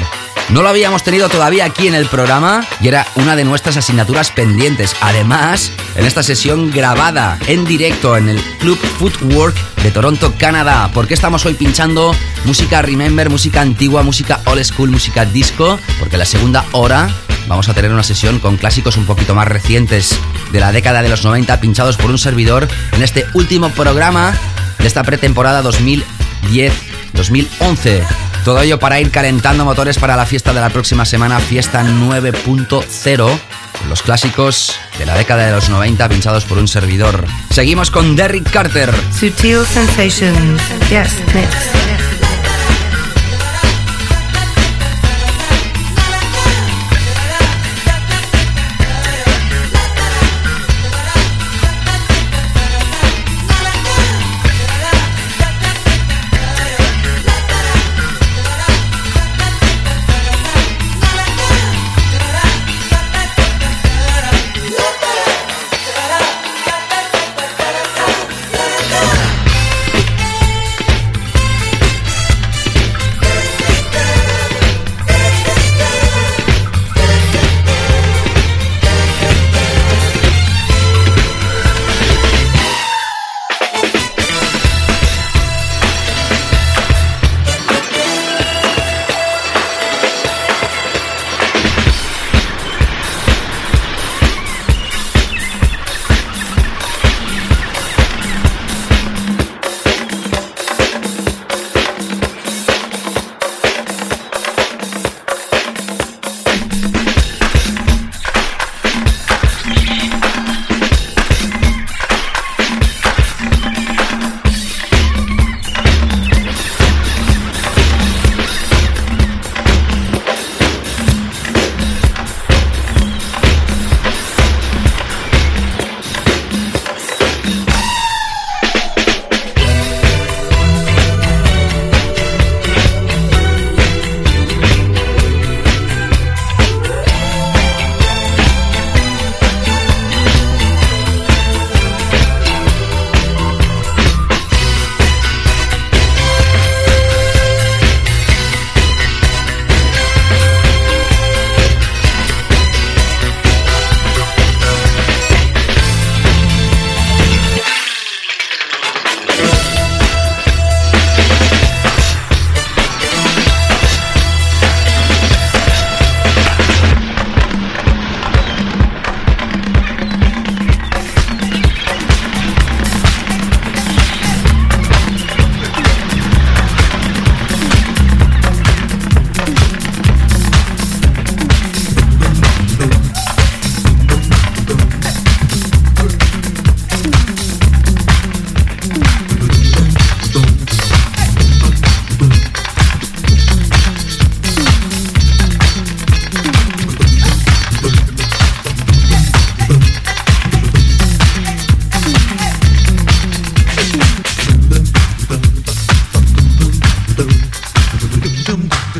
No 0.49 0.61
lo 0.61 0.67
habíamos 0.67 1.01
tenido 1.01 1.29
todavía 1.29 1.63
aquí 1.63 1.87
en 1.87 1.95
el 1.95 2.07
programa 2.07 2.67
y 2.81 2.89
era 2.89 3.07
una 3.15 3.37
de 3.37 3.45
nuestras 3.45 3.77
asignaturas 3.77 4.29
pendientes. 4.29 4.97
Además, 4.99 5.71
en 5.95 6.05
esta 6.05 6.21
sesión 6.21 6.71
grabada 6.71 7.39
en 7.47 7.63
directo 7.63 8.17
en 8.17 8.27
el 8.27 8.41
Club 8.59 8.77
Footwork 8.99 9.55
de 9.81 9.91
Toronto, 9.91 10.33
Canadá. 10.37 10.91
Porque 10.93 11.13
estamos 11.13 11.45
hoy 11.45 11.53
pinchando 11.53 12.13
música 12.43 12.81
Remember, 12.81 13.29
música 13.29 13.61
antigua, 13.61 14.03
música 14.03 14.41
old 14.47 14.65
school, 14.65 14.91
música 14.91 15.23
disco. 15.23 15.79
Porque 15.99 16.17
la 16.17 16.25
segunda 16.25 16.65
hora 16.73 17.07
vamos 17.47 17.69
a 17.69 17.73
tener 17.73 17.93
una 17.93 18.03
sesión 18.03 18.39
con 18.39 18.57
clásicos 18.57 18.97
un 18.97 19.05
poquito 19.05 19.35
más 19.35 19.47
recientes 19.47 20.19
de 20.51 20.59
la 20.59 20.73
década 20.73 21.01
de 21.01 21.07
los 21.07 21.23
90 21.23 21.61
pinchados 21.61 21.95
por 21.95 22.11
un 22.11 22.17
servidor 22.17 22.67
en 22.91 23.03
este 23.03 23.25
último 23.33 23.69
programa 23.69 24.33
de 24.79 24.87
esta 24.87 25.03
pretemporada 25.03 25.61
2010-2011. 25.63 28.01
Todo 28.43 28.61
ello 28.61 28.79
para 28.79 28.99
ir 28.99 29.09
calentando 29.09 29.63
motores 29.63 29.97
para 29.97 30.17
la 30.17 30.25
fiesta 30.25 30.53
de 30.53 30.59
la 30.59 30.69
próxima 30.69 31.05
semana, 31.05 31.39
fiesta 31.39 31.83
9.0, 31.83 33.39
los 33.87 34.01
clásicos 34.01 34.75
de 34.99 35.05
la 35.05 35.15
década 35.15 35.45
de 35.45 35.53
los 35.53 35.69
90 35.69 36.09
pinchados 36.09 36.43
por 36.43 36.57
un 36.57 36.67
servidor. 36.67 37.25
Seguimos 37.51 37.89
con 37.89 38.15
Derrick 38.15 38.49
Carter. 38.51 38.93
Sutil 39.17 39.65
Sensations. 39.65 40.61
Yes, 40.89 41.13
next. 41.33 42.12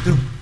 through. 0.04 0.33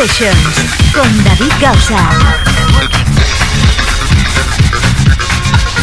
Sensations 0.00 0.94
con 0.94 1.24
David 1.24 1.52
Gausa. 1.60 2.08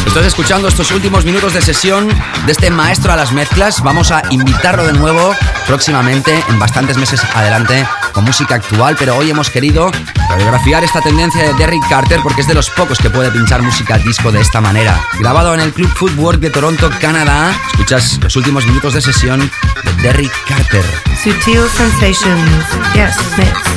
Estás 0.06 0.26
escuchando 0.26 0.66
estos 0.66 0.90
últimos 0.90 1.24
minutos 1.24 1.54
de 1.54 1.62
sesión 1.62 2.08
de 2.08 2.50
este 2.50 2.68
maestro 2.70 3.12
a 3.12 3.16
las 3.16 3.30
mezclas. 3.30 3.80
Vamos 3.80 4.10
a 4.10 4.22
invitarlo 4.30 4.84
de 4.84 4.94
nuevo 4.94 5.36
próximamente, 5.68 6.42
en 6.48 6.58
bastantes 6.58 6.96
meses 6.96 7.22
adelante, 7.32 7.86
con 8.12 8.24
música 8.24 8.56
actual, 8.56 8.96
pero 8.98 9.16
hoy 9.16 9.30
hemos 9.30 9.50
querido 9.50 9.88
radiografiar 10.28 10.82
esta 10.82 11.00
tendencia 11.00 11.44
de 11.44 11.54
Derrick 11.54 11.88
Carter 11.88 12.18
porque 12.20 12.40
es 12.40 12.48
de 12.48 12.54
los 12.54 12.70
pocos 12.70 12.98
que 12.98 13.10
puede 13.10 13.30
pinchar 13.30 13.62
música 13.62 13.98
disco 13.98 14.32
de 14.32 14.40
esta 14.40 14.60
manera. 14.60 15.00
Grabado 15.20 15.54
en 15.54 15.60
el 15.60 15.72
Club 15.72 15.94
Footwork 15.94 16.40
de 16.40 16.50
Toronto, 16.50 16.90
Canadá, 17.00 17.52
escuchas 17.70 18.18
los 18.20 18.34
últimos 18.34 18.66
minutos 18.66 18.94
de 18.94 19.00
sesión 19.00 19.48
de 19.84 19.92
Derrick 20.02 20.32
Carter. 20.48 20.84
Sutil 21.22 21.68
Sensations. 21.76 22.64
Yes, 22.94 23.16
mix. 23.36 23.67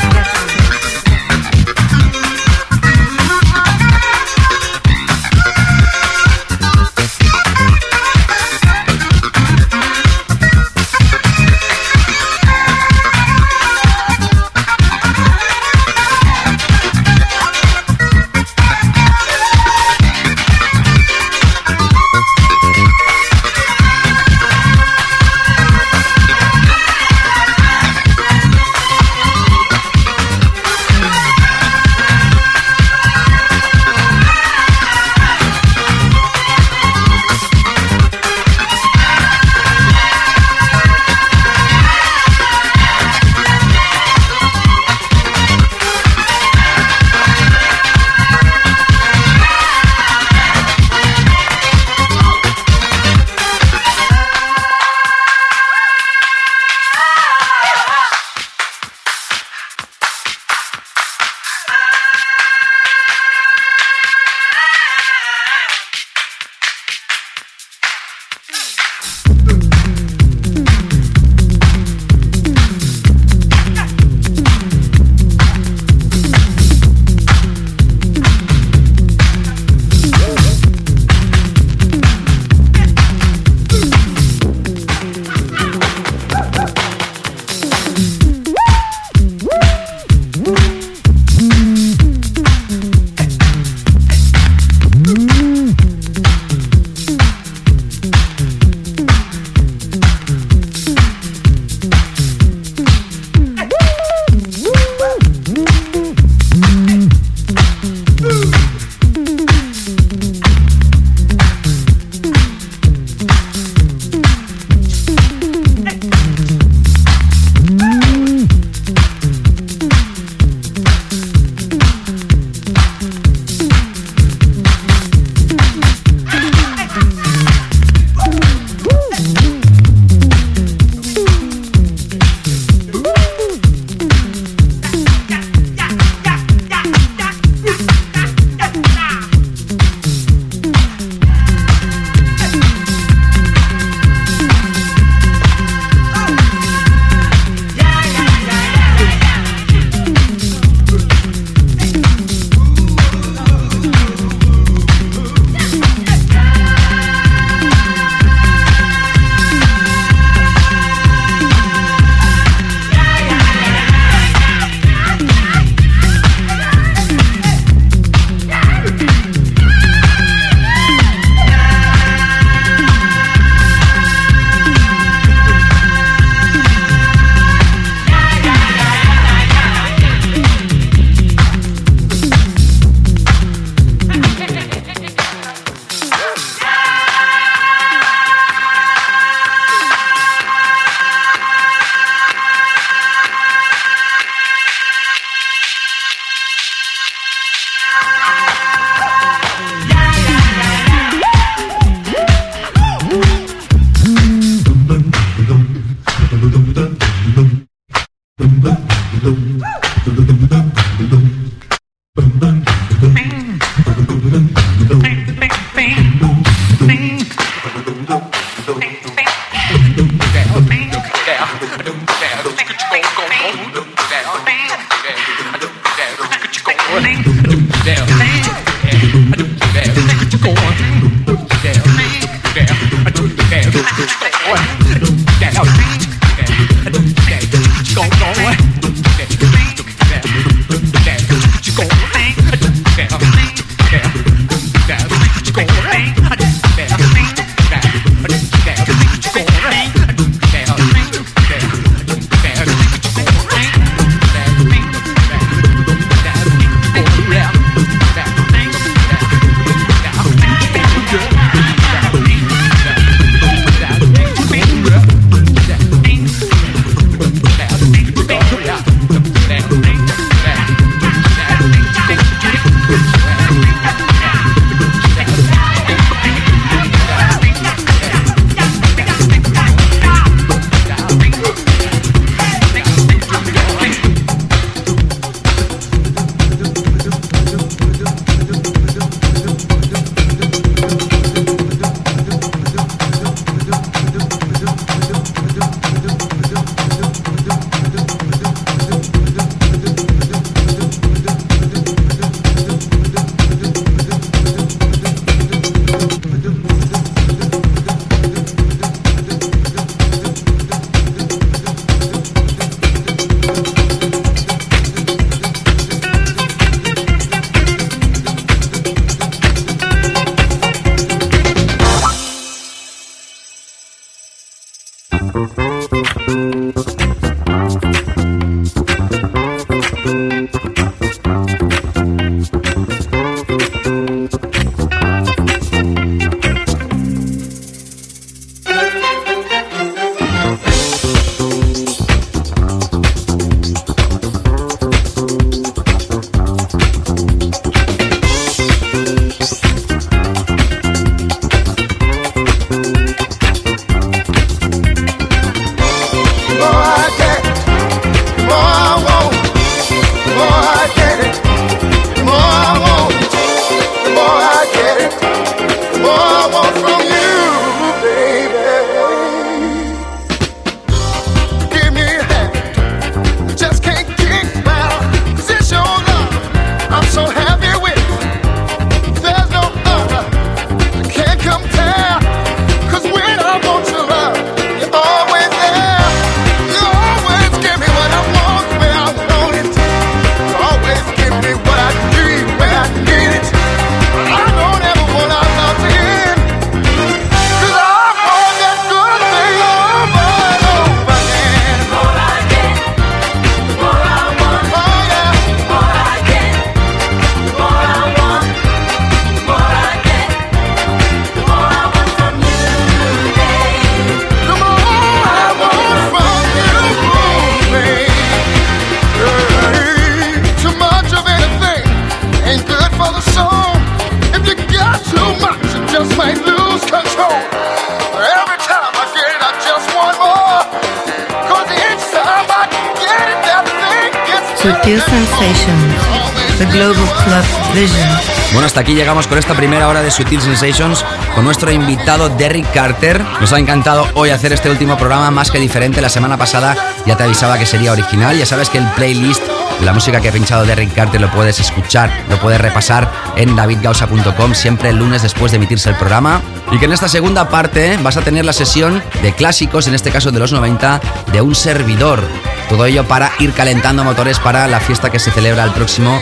Con 439.27 439.37
esta 439.37 439.53
primera 439.53 439.87
hora 439.87 440.01
de 440.01 440.09
Sutil 440.09 440.41
Sensations 440.41 441.05
con 441.35 441.43
nuestro 441.43 441.71
invitado 441.71 442.29
Derrick 442.29 442.71
Carter. 442.73 443.21
Nos 443.39 443.51
ha 443.53 443.59
encantado 443.59 444.07
hoy 444.13 444.29
hacer 444.29 444.53
este 444.53 444.69
último 444.69 444.97
programa 444.97 445.31
más 445.31 445.51
que 445.51 445.59
diferente. 445.59 446.01
La 446.01 446.09
semana 446.09 446.37
pasada 446.37 446.75
ya 447.05 447.17
te 447.17 447.23
avisaba 447.23 447.57
que 447.57 447.65
sería 447.65 447.91
original. 447.91 448.37
Ya 448.37 448.45
sabes 448.45 448.69
que 448.69 448.77
el 448.77 448.87
playlist 448.91 449.41
de 449.79 449.85
la 449.85 449.93
música 449.93 450.21
que 450.21 450.29
ha 450.29 450.31
pinchado 450.31 450.65
Derrick 450.65 450.93
Carter 450.93 451.19
lo 451.19 451.29
puedes 451.31 451.59
escuchar, 451.59 452.09
lo 452.29 452.39
puedes 452.39 452.61
repasar 452.61 453.11
en 453.35 453.55
davidgausa.com 453.55 454.53
siempre 454.53 454.89
el 454.89 454.97
lunes 454.97 455.21
después 455.21 455.51
de 455.51 455.57
emitirse 455.57 455.89
el 455.89 455.95
programa. 455.95 456.41
Y 456.71 456.79
que 456.79 456.85
en 456.85 456.93
esta 456.93 457.09
segunda 457.09 457.49
parte 457.49 457.97
vas 458.01 458.17
a 458.17 458.21
tener 458.21 458.45
la 458.45 458.53
sesión 458.53 459.03
de 459.21 459.33
clásicos, 459.33 459.87
en 459.87 459.93
este 459.93 460.11
caso 460.11 460.31
de 460.31 460.39
los 460.39 460.53
90, 460.53 461.01
de 461.31 461.41
un 461.41 461.53
servidor. 461.53 462.23
Todo 462.69 462.85
ello 462.85 463.05
para 463.05 463.31
ir 463.39 463.51
calentando 463.53 464.03
motores 464.03 464.39
para 464.39 464.67
la 464.67 464.79
fiesta 464.79 465.09
que 465.09 465.19
se 465.19 465.31
celebra 465.31 465.63
el 465.63 465.71
próximo 465.71 466.19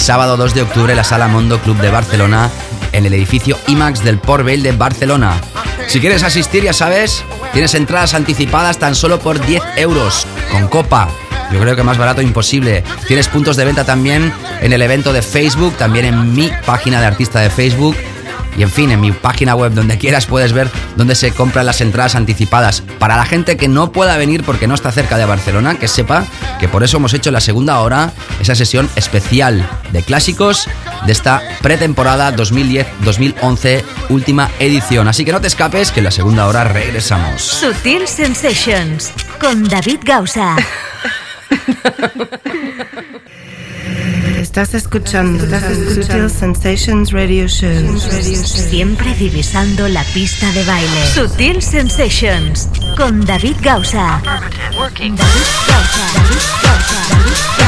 sábado 0.00 0.36
2 0.36 0.54
de 0.54 0.62
octubre 0.62 0.94
la 0.94 1.04
Sala 1.04 1.28
Mondo 1.28 1.60
Club 1.60 1.76
de 1.78 1.90
Barcelona, 1.90 2.50
en 2.92 3.06
el 3.06 3.14
edificio 3.14 3.58
IMAX 3.66 4.02
del 4.02 4.18
Port 4.18 4.44
Vell 4.44 4.62
de 4.62 4.72
Barcelona. 4.72 5.40
Si 5.88 6.00
quieres 6.00 6.22
asistir, 6.22 6.64
ya 6.64 6.72
sabes, 6.72 7.22
tienes 7.52 7.74
entradas 7.74 8.14
anticipadas 8.14 8.78
tan 8.78 8.94
solo 8.94 9.18
por 9.20 9.44
10 9.44 9.62
euros, 9.76 10.26
con 10.50 10.68
copa. 10.68 11.08
Yo 11.52 11.60
creo 11.60 11.76
que 11.76 11.82
más 11.82 11.98
barato 11.98 12.22
imposible. 12.22 12.82
Tienes 13.06 13.28
puntos 13.28 13.56
de 13.56 13.64
venta 13.64 13.84
también 13.84 14.32
en 14.60 14.72
el 14.72 14.82
evento 14.82 15.12
de 15.12 15.22
Facebook, 15.22 15.76
también 15.76 16.06
en 16.06 16.32
mi 16.32 16.50
página 16.64 17.00
de 17.00 17.06
artista 17.06 17.40
de 17.40 17.50
Facebook 17.50 17.96
y 18.56 18.62
en 18.62 18.70
fin, 18.70 18.90
en 18.90 19.00
mi 19.00 19.12
página 19.12 19.54
web, 19.54 19.72
donde 19.72 19.98
quieras, 19.98 20.26
puedes 20.26 20.52
ver 20.52 20.70
dónde 20.96 21.14
se 21.14 21.32
compran 21.32 21.66
las 21.66 21.80
entradas 21.80 22.14
anticipadas. 22.14 22.82
Para 22.98 23.16
la 23.16 23.24
gente 23.24 23.56
que 23.56 23.68
no 23.68 23.92
pueda 23.92 24.16
venir 24.16 24.44
porque 24.44 24.66
no 24.66 24.74
está 24.74 24.92
cerca 24.92 25.16
de 25.18 25.24
Barcelona, 25.24 25.76
que 25.76 25.88
sepa 25.88 26.24
que 26.58 26.68
por 26.68 26.82
eso 26.82 26.96
hemos 26.96 27.14
hecho 27.14 27.30
la 27.30 27.40
segunda 27.40 27.80
hora 27.80 28.12
esa 28.40 28.54
sesión 28.54 28.88
especial 28.96 29.66
de 29.92 30.02
clásicos 30.02 30.68
de 31.06 31.12
esta 31.12 31.42
pretemporada 31.62 32.34
2010-2011, 32.34 33.82
última 34.08 34.50
edición. 34.58 35.08
Así 35.08 35.24
que 35.24 35.32
no 35.32 35.40
te 35.40 35.46
escapes, 35.46 35.90
que 35.90 36.00
en 36.00 36.04
la 36.04 36.10
segunda 36.10 36.46
hora 36.46 36.64
regresamos. 36.64 37.42
Sutil 37.42 38.06
Sensations 38.06 39.12
con 39.40 39.64
David 39.64 40.00
Gausa. 40.04 40.56
Estás 44.40 44.74
escuchando, 44.74 45.44
estás 45.44 45.64
escuchando 45.64 46.28
Sensations 46.28 47.12
Radio 47.12 47.46
Show. 47.46 47.98
Siempre 48.00 49.14
divisando 49.14 49.86
la 49.88 50.02
pista 50.04 50.50
de 50.52 50.64
baile. 50.64 51.06
Sutil 51.14 51.62
Sensations 51.62 52.68
con 52.96 53.24
David 53.24 53.56
Gausa. 53.62 54.20
David 54.24 54.42
Gausa. 54.76 54.98
David 54.98 55.50
Gausa. 55.66 56.96
David 57.10 57.36
Gausa. 57.52 57.59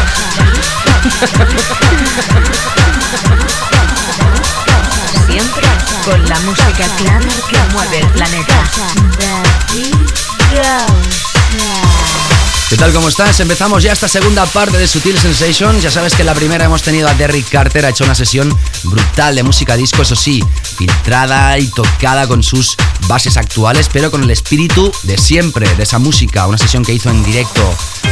Siempre 5.26 5.68
con 6.04 6.28
la 6.28 6.40
música 6.40 6.72
que 6.96 7.04
el 7.96 8.06
planeta. 8.08 8.70
¿Qué 12.68 12.76
tal? 12.76 12.92
¿Cómo 12.92 13.08
estás? 13.08 13.38
Empezamos 13.40 13.82
ya 13.82 13.92
esta 13.92 14.08
segunda 14.08 14.46
parte 14.46 14.78
de 14.78 14.88
Sutil 14.88 15.18
Sensations. 15.18 15.82
Ya 15.82 15.90
sabes 15.90 16.14
que 16.14 16.22
en 16.22 16.26
la 16.26 16.34
primera 16.34 16.64
hemos 16.64 16.82
tenido 16.82 17.06
a 17.06 17.14
Derrick 17.14 17.48
Carter, 17.50 17.84
ha 17.84 17.90
hecho 17.90 18.04
una 18.04 18.14
sesión 18.14 18.56
brutal 18.84 19.36
de 19.36 19.42
música 19.42 19.76
disco, 19.76 20.00
eso 20.02 20.16
sí, 20.16 20.42
filtrada 20.72 21.58
y 21.58 21.68
tocada 21.68 22.26
con 22.26 22.42
sus 22.42 22.76
bases 23.06 23.36
actuales, 23.36 23.88
pero 23.92 24.10
con 24.10 24.22
el 24.22 24.30
espíritu 24.30 24.92
de 25.04 25.18
siempre, 25.18 25.72
de 25.74 25.82
esa 25.82 25.98
música, 25.98 26.46
una 26.46 26.58
sesión 26.58 26.84
que 26.84 26.92
hizo 26.92 27.10
en 27.10 27.22
directo. 27.22 27.62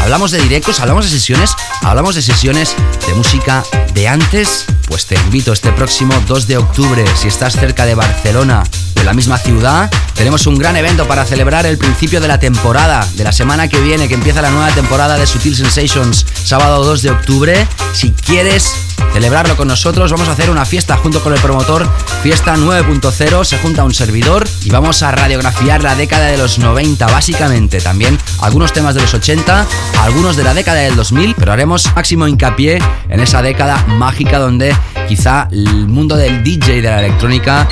Hablamos 0.02 0.30
de 0.30 0.40
directos, 0.40 0.80
hablamos 0.80 1.04
de 1.04 1.10
sesiones, 1.10 1.54
hablamos 1.82 2.14
de 2.14 2.22
sesiones 2.22 2.74
de 3.06 3.14
música 3.14 3.64
de 3.94 4.08
antes. 4.08 4.66
Pues 4.86 5.06
te 5.06 5.14
invito 5.16 5.52
este 5.52 5.72
próximo 5.72 6.14
2 6.26 6.46
de 6.46 6.58
octubre, 6.58 7.04
si 7.16 7.28
estás 7.28 7.54
cerca 7.54 7.86
de 7.86 7.94
Barcelona, 7.94 8.64
de 8.94 9.04
la 9.04 9.12
misma 9.14 9.38
ciudad, 9.38 9.90
tenemos 10.14 10.46
un 10.46 10.58
gran 10.58 10.76
evento 10.76 11.08
para 11.08 11.24
celebrar 11.24 11.64
el 11.64 11.78
principio 11.78 12.20
de 12.20 12.28
la 12.28 12.38
temporada, 12.38 13.08
de 13.14 13.24
la 13.24 13.32
semana 13.32 13.68
que 13.68 13.80
viene, 13.80 14.06
que 14.06 14.14
empieza 14.14 14.42
la 14.42 14.50
nueva 14.50 14.70
temporada 14.72 15.16
de 15.16 15.26
Sutil 15.26 15.56
Sensations, 15.56 16.26
sábado 16.44 16.84
2 16.84 17.00
de 17.00 17.10
octubre. 17.10 17.66
Si 17.94 18.10
quieres 18.10 18.74
celebrarlo 19.12 19.56
con 19.56 19.68
nosotros, 19.68 20.10
vamos 20.10 20.28
a 20.28 20.32
hacer 20.32 20.50
una 20.50 20.64
fiesta 20.64 20.96
junto 20.96 21.22
con 21.22 21.32
el 21.32 21.40
promotor. 21.40 21.88
Fiesta 22.22 22.56
9.0, 22.56 23.44
se 23.44 23.58
junta 23.58 23.84
un 23.84 23.94
servidor 23.94 24.46
y 24.64 24.70
vamos 24.70 25.02
a 25.02 25.10
radiografiar 25.10 25.82
la 25.82 25.94
década 25.94 26.26
de 26.26 26.38
los 26.38 26.58
90 26.58 27.06
básicamente, 27.06 27.80
también 27.80 28.18
algunos 28.40 28.72
temas 28.72 28.94
de 28.94 29.02
los 29.02 29.14
80, 29.14 29.66
algunos 30.00 30.36
de 30.36 30.44
la 30.44 30.54
década 30.54 30.80
del 30.80 30.96
2000, 30.96 31.34
pero 31.36 31.52
haremos 31.52 31.94
máximo 31.94 32.26
hincapié 32.26 32.78
en 33.08 33.20
esa 33.20 33.42
década 33.42 33.84
mágica 33.88 34.38
donde 34.38 34.74
quizá 35.08 35.48
el 35.50 35.88
mundo 35.88 36.16
del 36.16 36.42
DJ 36.42 36.76
y 36.76 36.80
de 36.80 36.90
la 36.90 37.00
electrónica 37.00 37.68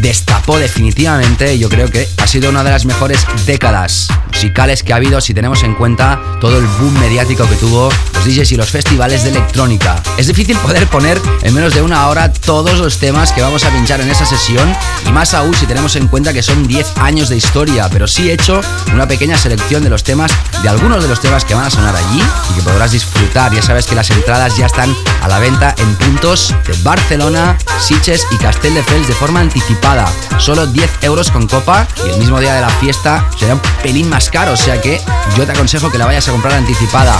destapó 0.00 0.58
definitivamente, 0.58 1.58
yo 1.58 1.68
creo 1.68 1.90
que 1.90 2.08
ha 2.18 2.26
sido 2.26 2.50
una 2.50 2.62
de 2.62 2.70
las 2.70 2.84
mejores 2.84 3.26
décadas 3.46 4.08
musicales 4.32 4.82
que 4.82 4.92
ha 4.92 4.96
habido 4.96 5.20
si 5.20 5.34
tenemos 5.34 5.62
en 5.62 5.74
cuenta 5.74 6.20
todo 6.40 6.58
el 6.58 6.66
boom 6.66 6.92
mediático 7.00 7.48
que 7.48 7.56
tuvo 7.56 7.88
los 8.14 8.24
DJs 8.24 8.52
y 8.52 8.56
los 8.56 8.70
festivales 8.70 9.24
de 9.24 9.30
electrónica. 9.30 10.02
Es 10.18 10.26
difícil 10.26 10.56
poder 10.66 10.88
poner 10.88 11.22
en 11.42 11.54
menos 11.54 11.74
de 11.74 11.80
una 11.80 12.08
hora 12.08 12.32
todos 12.32 12.80
los 12.80 12.98
temas 12.98 13.30
que 13.30 13.40
vamos 13.40 13.64
a 13.64 13.70
pinchar 13.70 14.00
en 14.00 14.10
esa 14.10 14.26
sesión 14.26 14.76
y 15.06 15.12
más 15.12 15.32
aún 15.32 15.54
si 15.54 15.64
tenemos 15.64 15.94
en 15.94 16.08
cuenta 16.08 16.32
que 16.32 16.42
son 16.42 16.66
10 16.66 16.98
años 16.98 17.28
de 17.28 17.36
historia, 17.36 17.88
pero 17.88 18.08
sí 18.08 18.28
he 18.28 18.32
hecho 18.32 18.60
una 18.92 19.06
pequeña 19.06 19.38
selección 19.38 19.84
de 19.84 19.90
los 19.90 20.02
temas, 20.02 20.32
de 20.64 20.68
algunos 20.68 21.04
de 21.04 21.08
los 21.08 21.20
temas 21.20 21.44
que 21.44 21.54
van 21.54 21.66
a 21.66 21.70
sonar 21.70 21.94
allí 21.94 22.20
y 22.50 22.54
que 22.54 22.62
podrás 22.62 22.90
disfrutar. 22.90 23.54
Ya 23.54 23.62
sabes 23.62 23.86
que 23.86 23.94
las 23.94 24.10
entradas 24.10 24.56
ya 24.56 24.66
están 24.66 24.92
a 25.22 25.28
la 25.28 25.38
venta 25.38 25.72
en 25.78 25.94
puntos 25.94 26.52
de 26.66 26.74
Barcelona, 26.82 27.56
Sitges 27.78 28.26
y 28.32 28.36
Castelldefels 28.36 29.06
de 29.06 29.14
forma 29.14 29.38
anticipada. 29.38 30.04
Solo 30.38 30.66
10 30.66 30.90
euros 31.02 31.30
con 31.30 31.46
copa 31.46 31.86
y 32.04 32.10
el 32.10 32.18
mismo 32.18 32.40
día 32.40 32.54
de 32.54 32.62
la 32.62 32.70
fiesta 32.70 33.30
será 33.38 33.54
un 33.54 33.60
pelín 33.84 34.08
más 34.08 34.30
caro, 34.30 34.54
o 34.54 34.56
sea 34.56 34.80
que 34.80 35.00
yo 35.36 35.46
te 35.46 35.52
aconsejo 35.52 35.92
que 35.92 35.98
la 35.98 36.06
vayas 36.06 36.26
a 36.26 36.32
comprar 36.32 36.54
anticipada. 36.54 37.16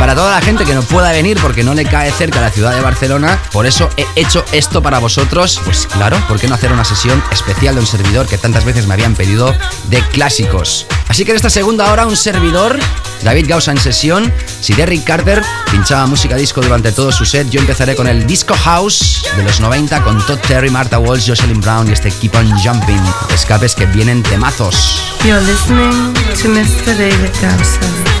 Para 0.00 0.14
toda 0.14 0.34
la 0.34 0.40
gente 0.40 0.64
que 0.64 0.74
no 0.74 0.80
pueda 0.80 1.12
venir 1.12 1.38
porque 1.42 1.62
no 1.62 1.74
le 1.74 1.84
cae 1.84 2.10
cerca 2.10 2.40
la 2.40 2.50
ciudad 2.50 2.74
de 2.74 2.80
Barcelona, 2.80 3.38
por 3.52 3.66
eso 3.66 3.90
he 3.98 4.06
hecho 4.16 4.42
esto 4.50 4.82
para 4.82 4.98
vosotros. 4.98 5.60
Pues 5.62 5.86
claro, 5.86 6.16
¿por 6.26 6.40
qué 6.40 6.48
no 6.48 6.54
hacer 6.54 6.72
una 6.72 6.86
sesión 6.86 7.22
especial 7.30 7.74
de 7.74 7.82
un 7.82 7.86
servidor 7.86 8.26
que 8.26 8.38
tantas 8.38 8.64
veces 8.64 8.86
me 8.86 8.94
habían 8.94 9.14
pedido 9.14 9.54
de 9.90 10.00
clásicos? 10.08 10.86
Así 11.08 11.26
que 11.26 11.32
en 11.32 11.36
esta 11.36 11.50
segunda 11.50 11.92
hora 11.92 12.06
un 12.06 12.16
servidor, 12.16 12.78
David 13.22 13.44
Gausa 13.46 13.72
en 13.72 13.78
sesión. 13.78 14.32
Si 14.62 14.72
Derrick 14.72 15.04
Carter 15.04 15.42
pinchaba 15.70 16.06
música 16.06 16.34
disco 16.34 16.62
durante 16.62 16.92
todo 16.92 17.12
su 17.12 17.26
set, 17.26 17.50
yo 17.50 17.60
empezaré 17.60 17.94
con 17.94 18.06
el 18.06 18.26
Disco 18.26 18.54
House 18.56 19.22
de 19.36 19.42
los 19.42 19.60
90 19.60 20.02
con 20.02 20.24
Todd 20.24 20.38
Terry, 20.38 20.70
Martha 20.70 20.98
Walsh, 20.98 21.28
Jocelyn 21.28 21.60
Brown 21.60 21.86
y 21.90 21.92
este 21.92 22.10
Keep 22.10 22.36
on 22.36 22.50
Jumping. 22.58 23.02
Escapes 23.34 23.74
que 23.74 23.84
vienen 23.84 24.22
temazos. 24.22 24.98
You're 25.24 25.42
listening 25.42 26.14
to 26.40 26.48
Mr. 26.48 26.96
David 26.96 27.32
Gausa 27.42 28.20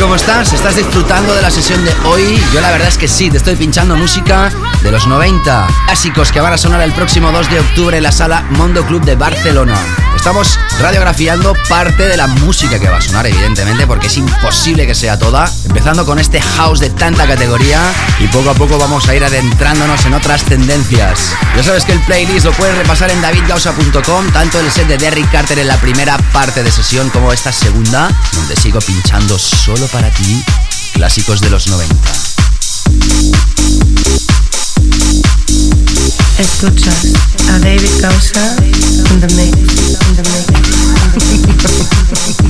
¿Cómo 0.00 0.16
estás? 0.16 0.52
¿Estás 0.52 0.76
disfrutando 0.76 1.34
de 1.34 1.40
la 1.40 1.50
sesión 1.50 1.84
de 1.84 1.92
hoy? 2.06 2.36
Yo 2.52 2.60
la 2.60 2.72
verdad 2.72 2.88
es 2.88 2.98
que 2.98 3.06
sí, 3.06 3.30
te 3.30 3.36
estoy 3.36 3.54
pinchando 3.54 3.96
música 3.96 4.50
de 4.82 4.90
los 4.90 5.06
90, 5.06 5.68
clásicos 5.86 6.32
que 6.32 6.40
van 6.40 6.52
a 6.52 6.58
sonar 6.58 6.80
el 6.82 6.92
próximo 6.92 7.30
2 7.30 7.50
de 7.50 7.60
octubre 7.60 7.96
en 7.96 8.02
la 8.02 8.12
sala 8.12 8.44
Mondo 8.50 8.84
Club 8.84 9.04
de 9.04 9.14
Barcelona. 9.14 10.03
Estamos 10.24 10.58
radiografiando 10.80 11.52
parte 11.68 12.08
de 12.08 12.16
la 12.16 12.26
música 12.26 12.78
que 12.78 12.88
va 12.88 12.96
a 12.96 13.00
sonar, 13.02 13.26
evidentemente, 13.26 13.86
porque 13.86 14.06
es 14.06 14.16
imposible 14.16 14.86
que 14.86 14.94
sea 14.94 15.18
toda. 15.18 15.44
Empezando 15.66 16.06
con 16.06 16.18
este 16.18 16.40
house 16.40 16.80
de 16.80 16.88
tanta 16.88 17.26
categoría 17.26 17.92
y 18.18 18.26
poco 18.28 18.48
a 18.48 18.54
poco 18.54 18.78
vamos 18.78 19.06
a 19.06 19.14
ir 19.14 19.22
adentrándonos 19.22 20.02
en 20.06 20.14
otras 20.14 20.42
tendencias. 20.44 21.34
Ya 21.54 21.62
sabes 21.62 21.84
que 21.84 21.92
el 21.92 22.00
playlist 22.00 22.46
lo 22.46 22.52
puedes 22.52 22.74
repasar 22.74 23.10
en 23.10 23.20
davidgausa.com, 23.20 24.32
tanto 24.32 24.58
el 24.60 24.70
set 24.72 24.88
de 24.88 24.96
Derrick 24.96 25.30
Carter 25.30 25.58
en 25.58 25.68
la 25.68 25.76
primera 25.76 26.16
parte 26.32 26.62
de 26.62 26.72
sesión 26.72 27.10
como 27.10 27.30
esta 27.30 27.52
segunda, 27.52 28.10
donde 28.32 28.56
sigo 28.56 28.78
pinchando 28.78 29.38
solo 29.38 29.86
para 29.88 30.10
ti 30.10 30.42
clásicos 30.94 31.42
de 31.42 31.50
los 31.50 31.66
90. 31.66 32.23
Escuchas 36.38 37.12
a 37.48 37.58
David 37.60 37.90
Gausa 38.00 38.56
in 38.62 39.20
the 39.20 39.28
mix, 39.36 39.56
in 40.08 40.16
the 40.16 40.22
mix. 42.22 42.40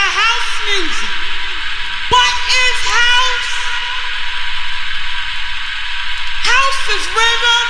to 0.00 0.06
house 0.06 0.52
music. 0.72 1.12
What 2.08 2.34
is 2.64 2.76
house? 2.88 3.52
House 6.52 6.84
is 6.96 7.04
rhythm, 7.20 7.66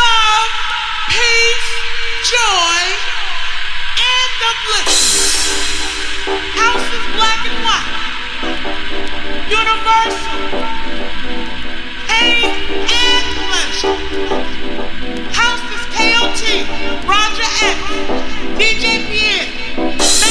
love, 0.00 0.52
peace, 1.08 1.70
joy, 2.34 2.80
and 4.12 4.30
the 4.42 4.52
bliss. 4.64 5.00
House 6.60 6.88
is 6.98 7.04
black 7.16 7.40
and 7.48 7.58
white, 7.64 7.96
universal, 9.48 10.40
pain 12.10 12.52
and 12.84 13.24
pleasure. 13.48 13.96
House 15.40 15.66
is 15.76 15.84
KOT, 15.96 16.42
Roger 17.08 17.48
X, 17.64 17.80
DJ 18.60 18.84
Pierre. 19.08 19.99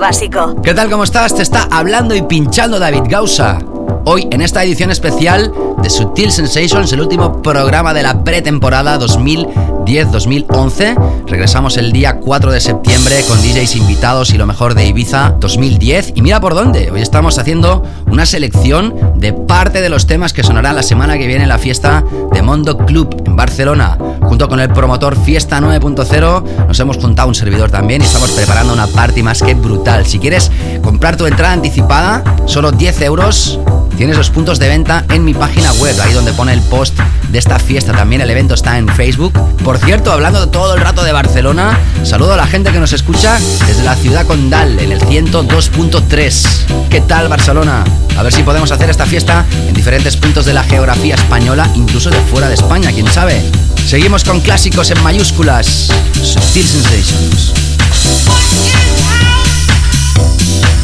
básico. 0.00 0.56
¿Qué 0.62 0.74
tal? 0.74 0.90
¿Cómo 0.90 1.04
estás? 1.04 1.34
Te 1.34 1.42
está 1.42 1.68
hablando 1.70 2.14
y 2.14 2.22
pinchando 2.22 2.78
David 2.78 3.04
Gausa. 3.08 3.58
Hoy 4.04 4.26
en 4.30 4.40
esta 4.40 4.64
edición 4.64 4.90
especial 4.90 5.52
de 5.82 5.90
Sutil 5.90 6.32
Sensations, 6.32 6.92
el 6.92 7.00
último 7.00 7.42
programa 7.42 7.94
de 7.94 8.02
la 8.02 8.24
pretemporada 8.24 8.98
2010-2011. 8.98 11.26
Regresamos 11.26 11.76
el 11.76 11.92
día 11.92 12.18
4 12.18 12.50
de 12.50 12.60
septiembre 12.60 13.22
con 13.28 13.40
DJs 13.40 13.76
invitados 13.76 14.30
y 14.30 14.38
lo 14.38 14.46
mejor 14.46 14.74
de 14.74 14.86
Ibiza 14.86 15.36
2010. 15.38 16.14
Y 16.16 16.22
mira 16.22 16.40
por 16.40 16.54
dónde, 16.54 16.90
hoy 16.90 17.00
estamos 17.00 17.38
haciendo 17.38 17.84
una 18.06 18.26
selección 18.26 19.12
de 19.16 19.32
parte 19.32 19.80
de 19.80 19.90
los 19.90 20.06
temas 20.06 20.32
que 20.32 20.42
sonará 20.42 20.72
la 20.72 20.82
semana 20.82 21.18
que 21.18 21.26
viene 21.26 21.44
en 21.44 21.50
la 21.50 21.58
fiesta 21.58 22.04
de 22.32 22.42
Mondo 22.42 22.78
Club 22.78 23.22
en 23.26 23.36
Barcelona. 23.36 23.96
Junto 24.38 24.50
con 24.50 24.60
el 24.60 24.68
promotor 24.68 25.20
Fiesta 25.20 25.58
9.0 25.60 26.68
nos 26.68 26.78
hemos 26.78 26.96
juntado 26.98 27.26
un 27.26 27.34
servidor 27.34 27.72
también 27.72 28.02
y 28.02 28.04
estamos 28.04 28.30
preparando 28.30 28.72
una 28.72 28.86
party 28.86 29.20
más 29.20 29.42
que 29.42 29.54
brutal. 29.54 30.06
Si 30.06 30.20
quieres 30.20 30.52
comprar 30.80 31.16
tu 31.16 31.26
entrada 31.26 31.54
anticipada, 31.54 32.22
solo 32.46 32.70
10 32.70 33.02
euros 33.02 33.58
Tienes 33.98 34.16
los 34.16 34.30
puntos 34.30 34.60
de 34.60 34.68
venta 34.68 35.04
en 35.10 35.24
mi 35.24 35.34
página 35.34 35.72
web, 35.72 36.00
ahí 36.00 36.12
donde 36.12 36.32
pone 36.32 36.52
el 36.52 36.60
post 36.62 36.96
de 37.30 37.36
esta 37.36 37.58
fiesta. 37.58 37.92
También 37.92 38.22
el 38.22 38.30
evento 38.30 38.54
está 38.54 38.78
en 38.78 38.88
Facebook. 38.88 39.32
Por 39.64 39.76
cierto, 39.78 40.12
hablando 40.12 40.48
todo 40.50 40.76
el 40.76 40.80
rato 40.80 41.02
de 41.02 41.10
Barcelona, 41.10 41.76
saludo 42.04 42.34
a 42.34 42.36
la 42.36 42.46
gente 42.46 42.70
que 42.70 42.78
nos 42.78 42.92
escucha 42.92 43.40
desde 43.66 43.82
la 43.82 43.96
ciudad 43.96 44.24
condal, 44.24 44.78
en 44.78 44.92
el 44.92 45.00
102.3. 45.00 46.88
¿Qué 46.88 47.00
tal 47.00 47.26
Barcelona? 47.26 47.82
A 48.16 48.22
ver 48.22 48.32
si 48.32 48.44
podemos 48.44 48.70
hacer 48.70 48.88
esta 48.88 49.04
fiesta 49.04 49.44
en 49.66 49.74
diferentes 49.74 50.16
puntos 50.16 50.46
de 50.46 50.54
la 50.54 50.62
geografía 50.62 51.16
española, 51.16 51.68
incluso 51.74 52.08
de 52.10 52.20
fuera 52.20 52.46
de 52.46 52.54
España, 52.54 52.92
quién 52.92 53.08
sabe. 53.08 53.42
Seguimos 53.84 54.22
con 54.22 54.40
clásicos 54.40 54.92
en 54.92 55.02
mayúsculas. 55.02 55.88
Subtil 56.22 56.68
Sensations. 56.68 57.52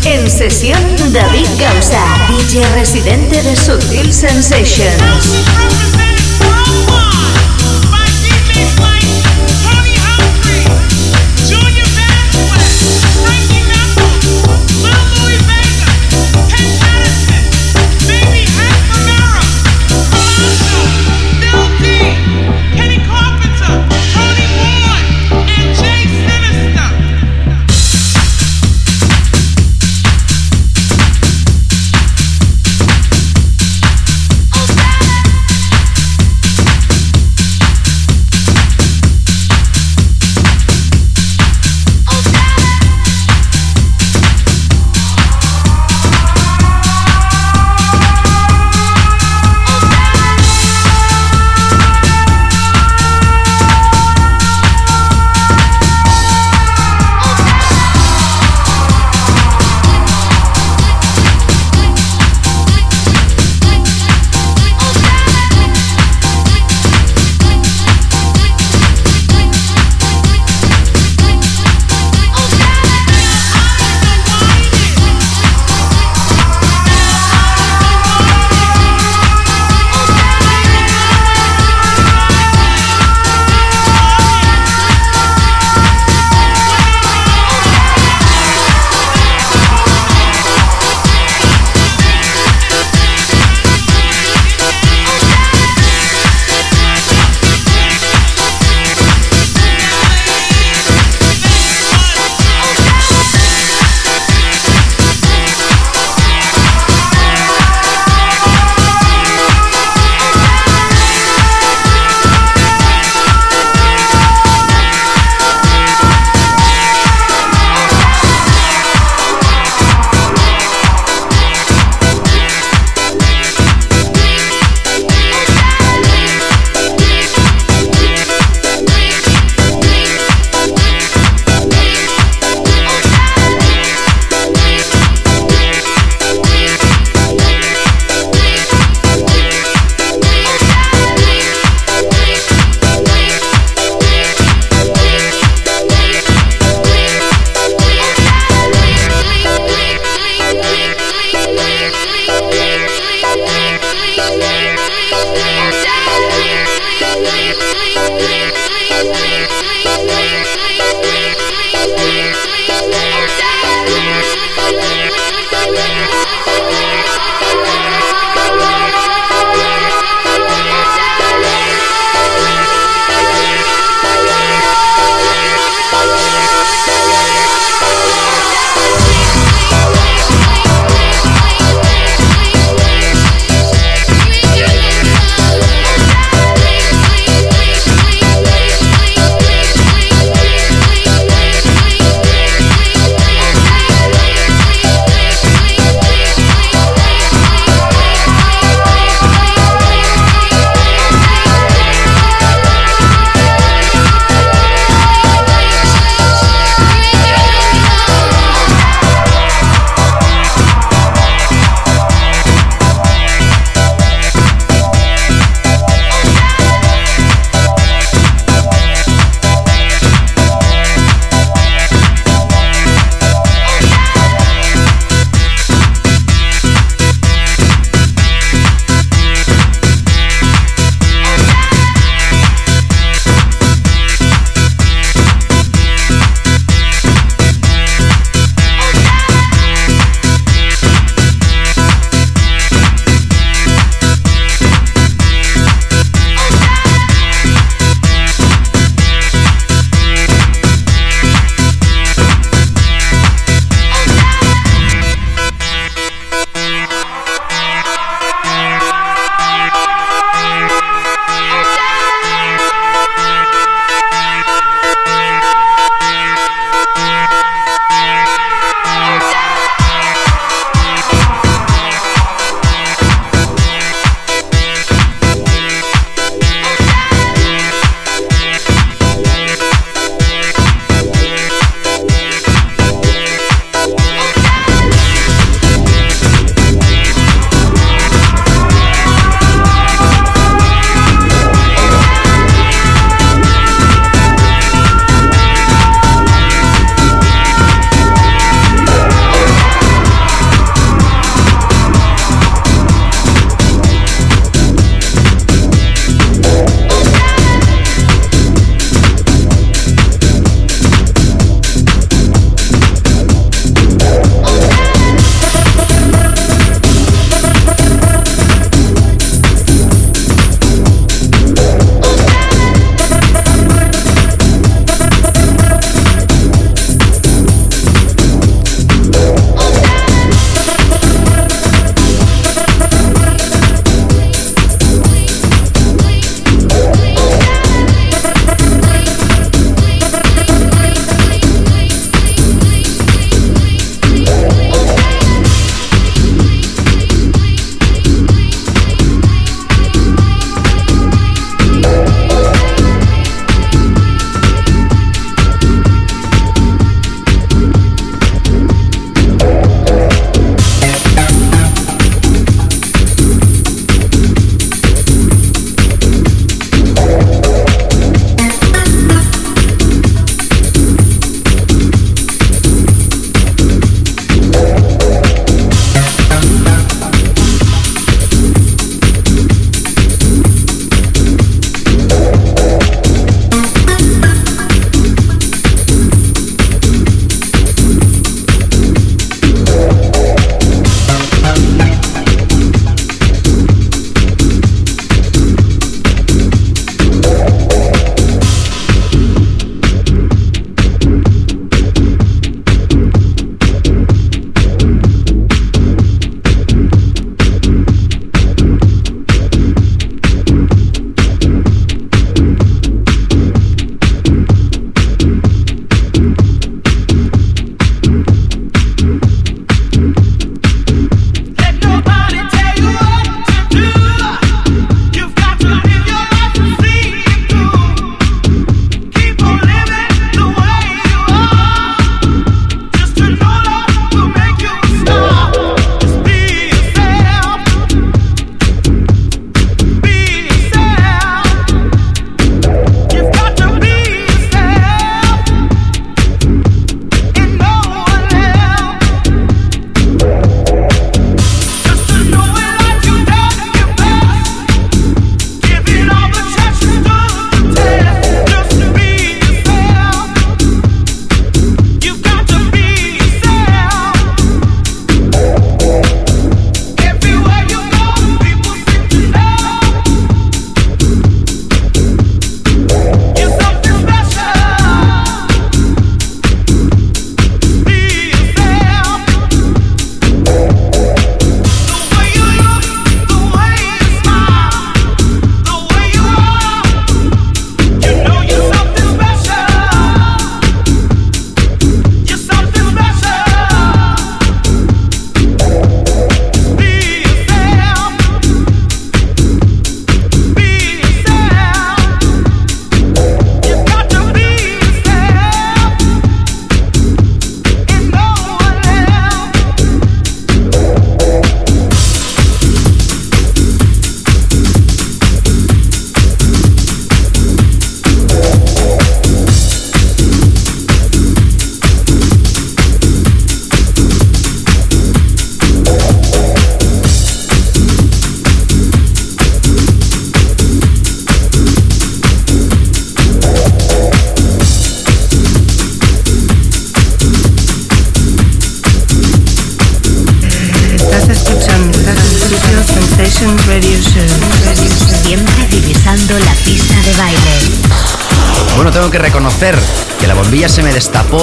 En 0.06 0.30
sesión 0.30 0.78
David 1.12 1.48
Gausa, 1.58 2.04
DJ 2.28 2.62
residente 2.74 3.42
de 3.42 3.56
Sutil 3.56 4.12
Sensations. 4.12 4.84
Sensations 4.92 5.93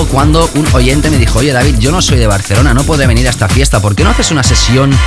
cuando 0.07 0.49
un 0.55 0.67
oyente 0.73 1.09
me 1.09 1.17
dijo, 1.17 1.39
oye 1.39 1.51
David, 1.51 1.75
yo 1.79 1.91
no 1.91 2.01
soy 2.01 2.17
de 2.17 2.27
Barcelona, 2.27 2.73
no 2.73 2.83
puedo 2.83 3.07
venir 3.07 3.27
a 3.27 3.29
esta 3.29 3.47
fiesta, 3.47 3.81
¿por 3.81 3.95
qué 3.95 4.03
no 4.03 4.09
haces 4.09 4.31
una 4.31 4.43
sesión 4.43 4.89
de 4.91 4.97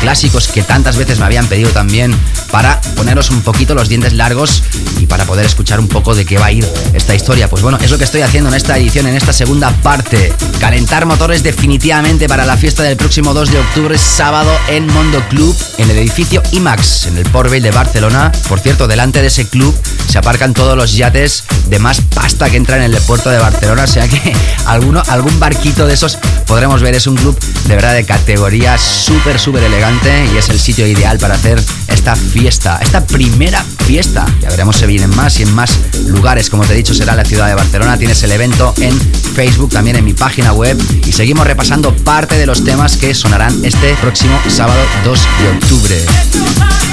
clásicos 0.00 0.48
que 0.48 0.62
tantas 0.62 0.96
veces 0.96 1.18
me 1.18 1.24
habían 1.24 1.46
pedido 1.46 1.70
también 1.70 2.14
para 2.50 2.80
poneros 2.96 3.30
un 3.30 3.42
poquito 3.42 3.74
los 3.74 3.88
dientes 3.88 4.12
largos 4.12 4.62
y 4.98 5.06
para 5.06 5.24
poder 5.24 5.46
escuchar 5.46 5.80
un 5.80 5.88
poco 5.88 6.14
de 6.14 6.24
qué 6.24 6.38
va 6.38 6.46
a 6.46 6.52
ir 6.52 6.66
esta 6.94 7.14
historia? 7.14 7.48
Pues 7.48 7.62
bueno, 7.62 7.78
es 7.80 7.90
lo 7.90 7.98
que 7.98 8.04
estoy 8.04 8.22
haciendo 8.22 8.50
en 8.50 8.56
esta 8.56 8.76
edición, 8.76 9.06
en 9.06 9.16
esta 9.16 9.32
segunda 9.32 9.70
parte. 9.82 10.32
Calentar 10.60 11.06
motores 11.06 11.42
definitivamente 11.42 12.28
para 12.28 12.46
la 12.46 12.56
fiesta 12.56 12.82
del 12.82 12.96
próximo 12.96 13.34
2 13.34 13.50
de 13.50 13.58
octubre, 13.58 13.98
sábado 13.98 14.50
en 14.68 14.86
Mondo 14.86 15.22
Club, 15.28 15.56
en 15.78 15.90
el 15.90 15.98
edificio 15.98 16.42
IMAX, 16.52 17.06
en 17.06 17.18
el 17.18 17.24
Port 17.30 17.50
de 17.50 17.70
Barcelona. 17.70 18.32
Por 18.48 18.60
cierto, 18.60 18.86
delante 18.86 19.20
de 19.20 19.28
ese 19.28 19.48
club 19.48 19.74
se 20.08 20.18
aparcan 20.18 20.54
todos 20.54 20.76
los 20.76 20.94
yates 20.94 21.44
de 21.68 21.78
más 21.78 22.00
pasta 22.00 22.48
que 22.48 22.56
entran 22.56 22.82
en 22.82 22.94
el 22.94 23.00
puerto 23.02 23.30
de 23.30 23.38
Barcelona. 23.38 23.84
O 23.84 23.86
sea 23.86 24.08
que 24.08 24.34
alguno, 24.66 25.02
algún 25.08 25.38
barquito 25.38 25.86
de 25.86 25.94
esos 25.94 26.18
podremos 26.46 26.82
ver. 26.82 26.94
Es 26.94 27.06
un 27.06 27.16
club 27.16 27.38
de 27.66 27.74
verdad 27.74 27.94
de 27.94 28.04
categoría 28.04 28.78
súper, 28.78 29.38
súper 29.38 29.62
elegante 29.62 30.26
y 30.34 30.38
es 30.38 30.48
el 30.48 30.58
sitio 30.58 30.86
ideal 30.86 31.18
para 31.18 31.34
hacer 31.34 31.62
esta 31.88 32.16
fiesta, 32.16 32.78
esta 32.82 33.06
primera 33.06 33.62
fiesta. 33.86 34.26
Ya 34.40 34.48
veremos 34.48 34.76
si 34.76 34.86
vienen 34.86 35.14
más 35.14 35.38
y 35.38 35.42
en 35.42 35.54
más 35.54 35.78
lugares. 36.06 36.48
Como 36.48 36.64
te 36.64 36.72
he 36.72 36.76
dicho, 36.76 36.94
será 36.94 37.14
la 37.14 37.24
ciudad 37.24 37.46
de 37.46 37.54
Barcelona. 37.54 37.98
Tienes 37.98 38.22
el 38.22 38.32
evento 38.32 38.74
en 38.78 38.98
Facebook, 39.34 39.70
también 39.70 39.96
en 39.96 40.04
mi 40.04 40.14
página 40.14 40.52
web. 40.52 40.78
Y 41.06 41.12
seguimos 41.12 41.46
repasando 41.46 41.94
parte 41.94 42.36
de 42.36 42.46
los 42.46 42.64
temas 42.64 42.96
que 42.96 43.14
sonarán 43.14 43.64
este 43.64 43.94
próximo 43.96 44.40
sábado 44.48 44.80
2 45.04 45.20
de 45.40 45.48
octubre. 45.48 46.87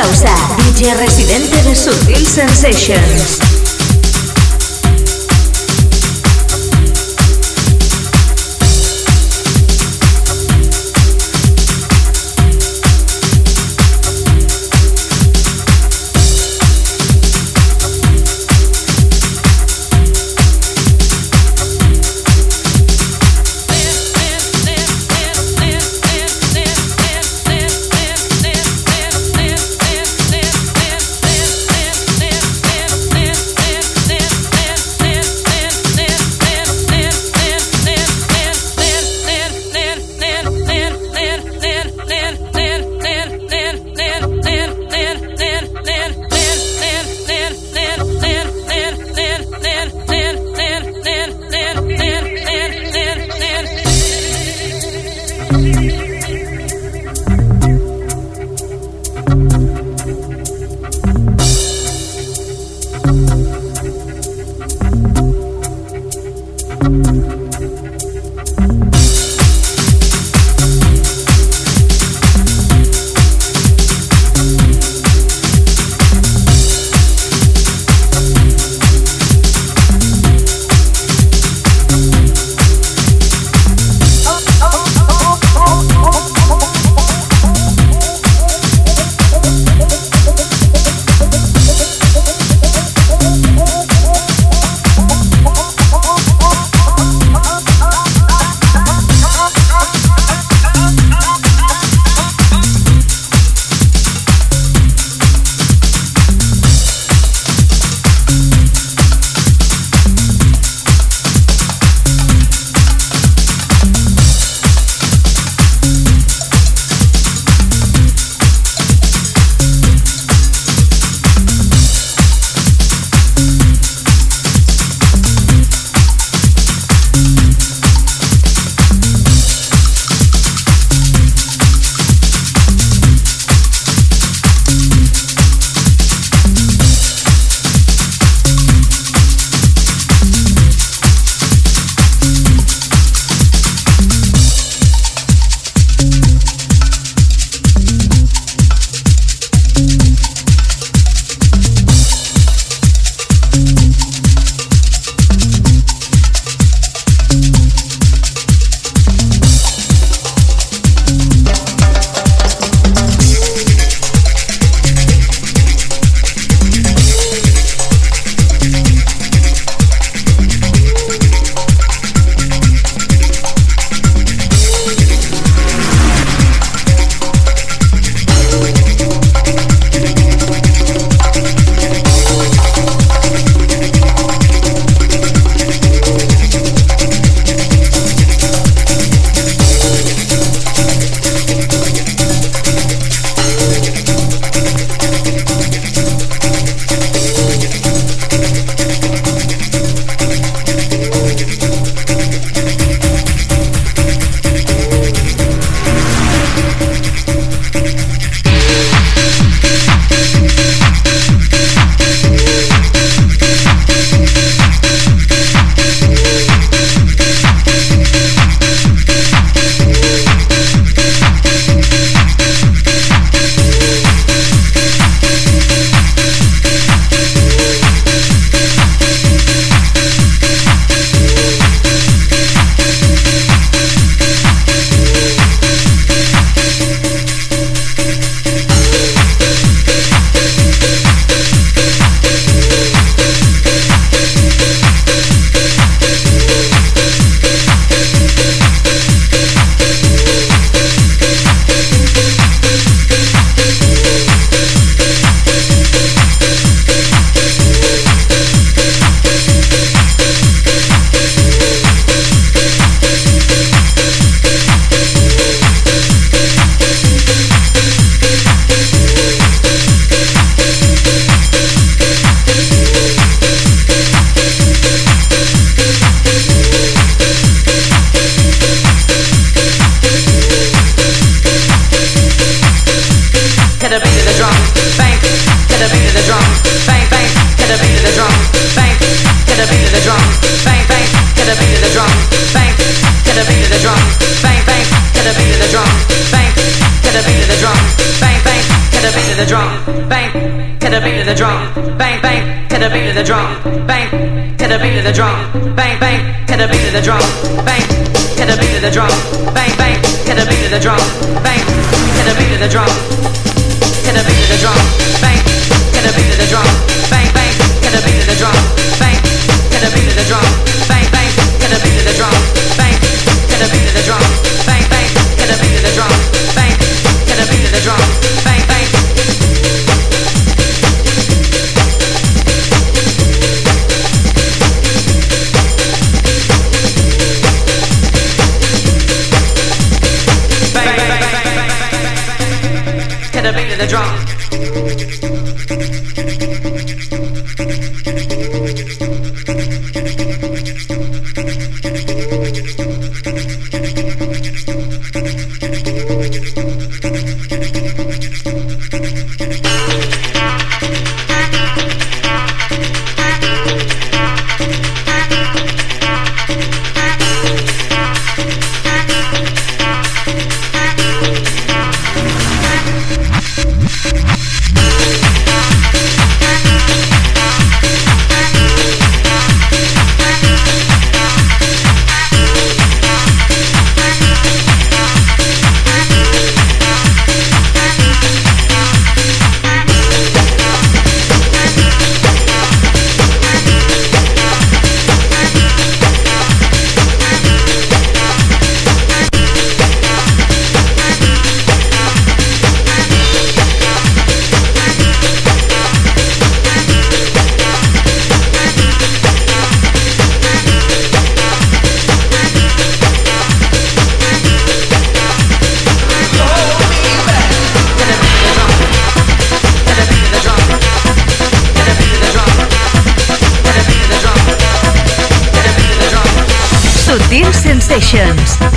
DJ 0.00 0.94
residente 0.94 1.60
de 1.64 1.74
Sutil 1.74 2.24
Sensations. 2.24 3.57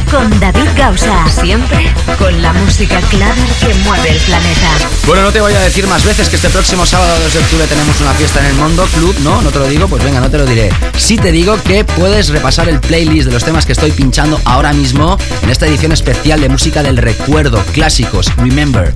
Con 0.10 0.39
David 0.39 0.68
Gausa. 0.76 1.30
Siempre 1.30 1.93
con 2.18 2.41
la 2.41 2.53
música 2.53 2.99
clara 3.02 3.35
que 3.60 3.72
mueve 3.84 4.10
el 4.10 4.18
planeta. 4.18 4.69
Bueno, 5.06 5.22
no 5.22 5.31
te 5.31 5.39
voy 5.39 5.53
a 5.53 5.60
decir 5.60 5.85
más 5.85 6.03
veces 6.03 6.27
que 6.27 6.38
este 6.38 6.49
próximo 6.49 6.88
sábado 6.88 7.19
2 7.19 7.34
de 7.34 7.39
octubre 7.39 7.68
tenemos 7.68 8.02
una 8.02 8.14
fiesta 8.14 8.39
en 8.39 8.48
el 8.48 8.56
Mondo 8.56 8.84
Club, 8.88 9.15
¿no? 9.19 9.39
¿No 9.43 9.52
te 9.52 9.60
lo 9.60 9.68
digo? 9.68 9.88
Pues 9.88 10.03
venga, 10.03 10.19
no 10.22 10.31
te 10.31 10.39
lo 10.39 10.45
diré. 10.48 10.72
Sí 10.98 11.18
te 11.18 11.31
digo 11.31 11.61
que 11.61 11.85
puedes 11.85 12.30
repasar 12.30 12.68
el 12.68 12.80
playlist 12.80 13.27
de 13.27 13.34
los 13.34 13.43
temas 13.43 13.68
que 13.68 13.73
estoy 13.73 13.91
pinchando 13.91 14.41
ahora 14.43 14.73
mismo 14.73 15.19
en 15.43 15.52
esta 15.52 15.68
edición 15.68 15.91
especial 15.91 16.41
de 16.41 16.49
música 16.49 16.81
del 16.81 16.98
recuerdo, 16.98 17.64
clásicos, 17.73 18.35
Remember, 18.38 18.91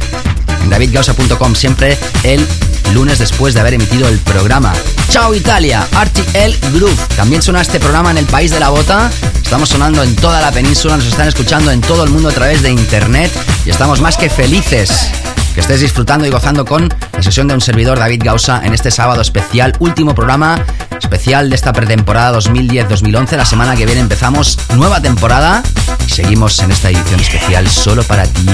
en 0.64 0.70
davidgausa.com, 0.72 1.54
siempre 1.54 2.00
el 2.24 2.48
lunes 2.94 3.20
después 3.20 3.54
de 3.54 3.60
haber 3.60 3.74
emitido 3.74 4.08
el 4.08 4.20
programa. 4.20 4.74
Chao 5.10 5.34
Italia, 5.34 5.88
RTL 5.94 6.74
Groove. 6.74 7.08
También 7.16 7.42
suena 7.42 7.62
este 7.62 7.80
programa 7.80 8.12
en 8.12 8.18
el 8.18 8.26
país 8.26 8.52
de 8.52 8.60
la 8.60 8.70
bota. 8.70 9.10
Estamos 9.42 9.70
sonando 9.70 10.04
en 10.04 10.16
toda 10.16 10.42
la 10.42 10.52
península, 10.52 10.98
nos 10.98 11.06
están 11.06 11.28
escuchando 11.28 11.72
en 11.72 11.82
todo 11.82 12.04
el 12.04 12.10
mundo 12.10 12.30
a 12.30 12.34
través 12.34 12.62
de 12.62 12.72
internet 12.72 13.32
y 13.66 13.70
estamos 13.70 14.02
más 14.02 14.18
que 14.18 14.30
felices 14.30 15.10
que 15.56 15.62
estés 15.62 15.80
disfrutando 15.80 16.28
y 16.28 16.30
gozando 16.30 16.66
con 16.66 16.94
la 17.14 17.24
sesión 17.24 17.48
de 17.48 17.54
un 17.54 17.62
servidor 17.62 17.98
David 17.98 18.22
Gausa 18.26 18.62
en 18.66 18.74
este 18.74 18.92
sábado 18.92 19.22
especial, 19.22 19.74
último 19.80 20.14
programa 20.14 20.62
especial 21.00 21.50
de 21.50 21.56
esta 21.56 21.74
pretemporada 21.74 22.38
2010-2011. 22.40 23.38
La 23.38 23.46
semana 23.46 23.76
que 23.76 23.86
viene 23.86 24.02
empezamos 24.02 24.58
nueva 24.76 25.02
temporada 25.02 25.64
y 26.06 26.10
seguimos 26.10 26.60
en 26.60 26.72
esta 26.72 26.90
edición 26.90 27.20
especial 27.20 27.70
solo 27.70 28.04
para 28.04 28.24
ti, 28.24 28.46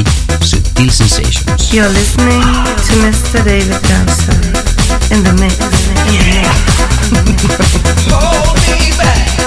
Sutil 0.41 0.91
Sensations. 0.91 1.71
You're 1.71 1.89
listening 1.89 2.41
to 2.41 2.93
Mr. 3.01 3.43
David 3.43 3.71
Gausa 3.87 4.33
in 5.11 5.23
the 5.23 5.33
mix. 5.33 5.57
In 6.07 6.17
the 7.13 7.23
mix. 7.31 7.41
Sensations 8.05 9.40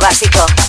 básico. 0.00 0.63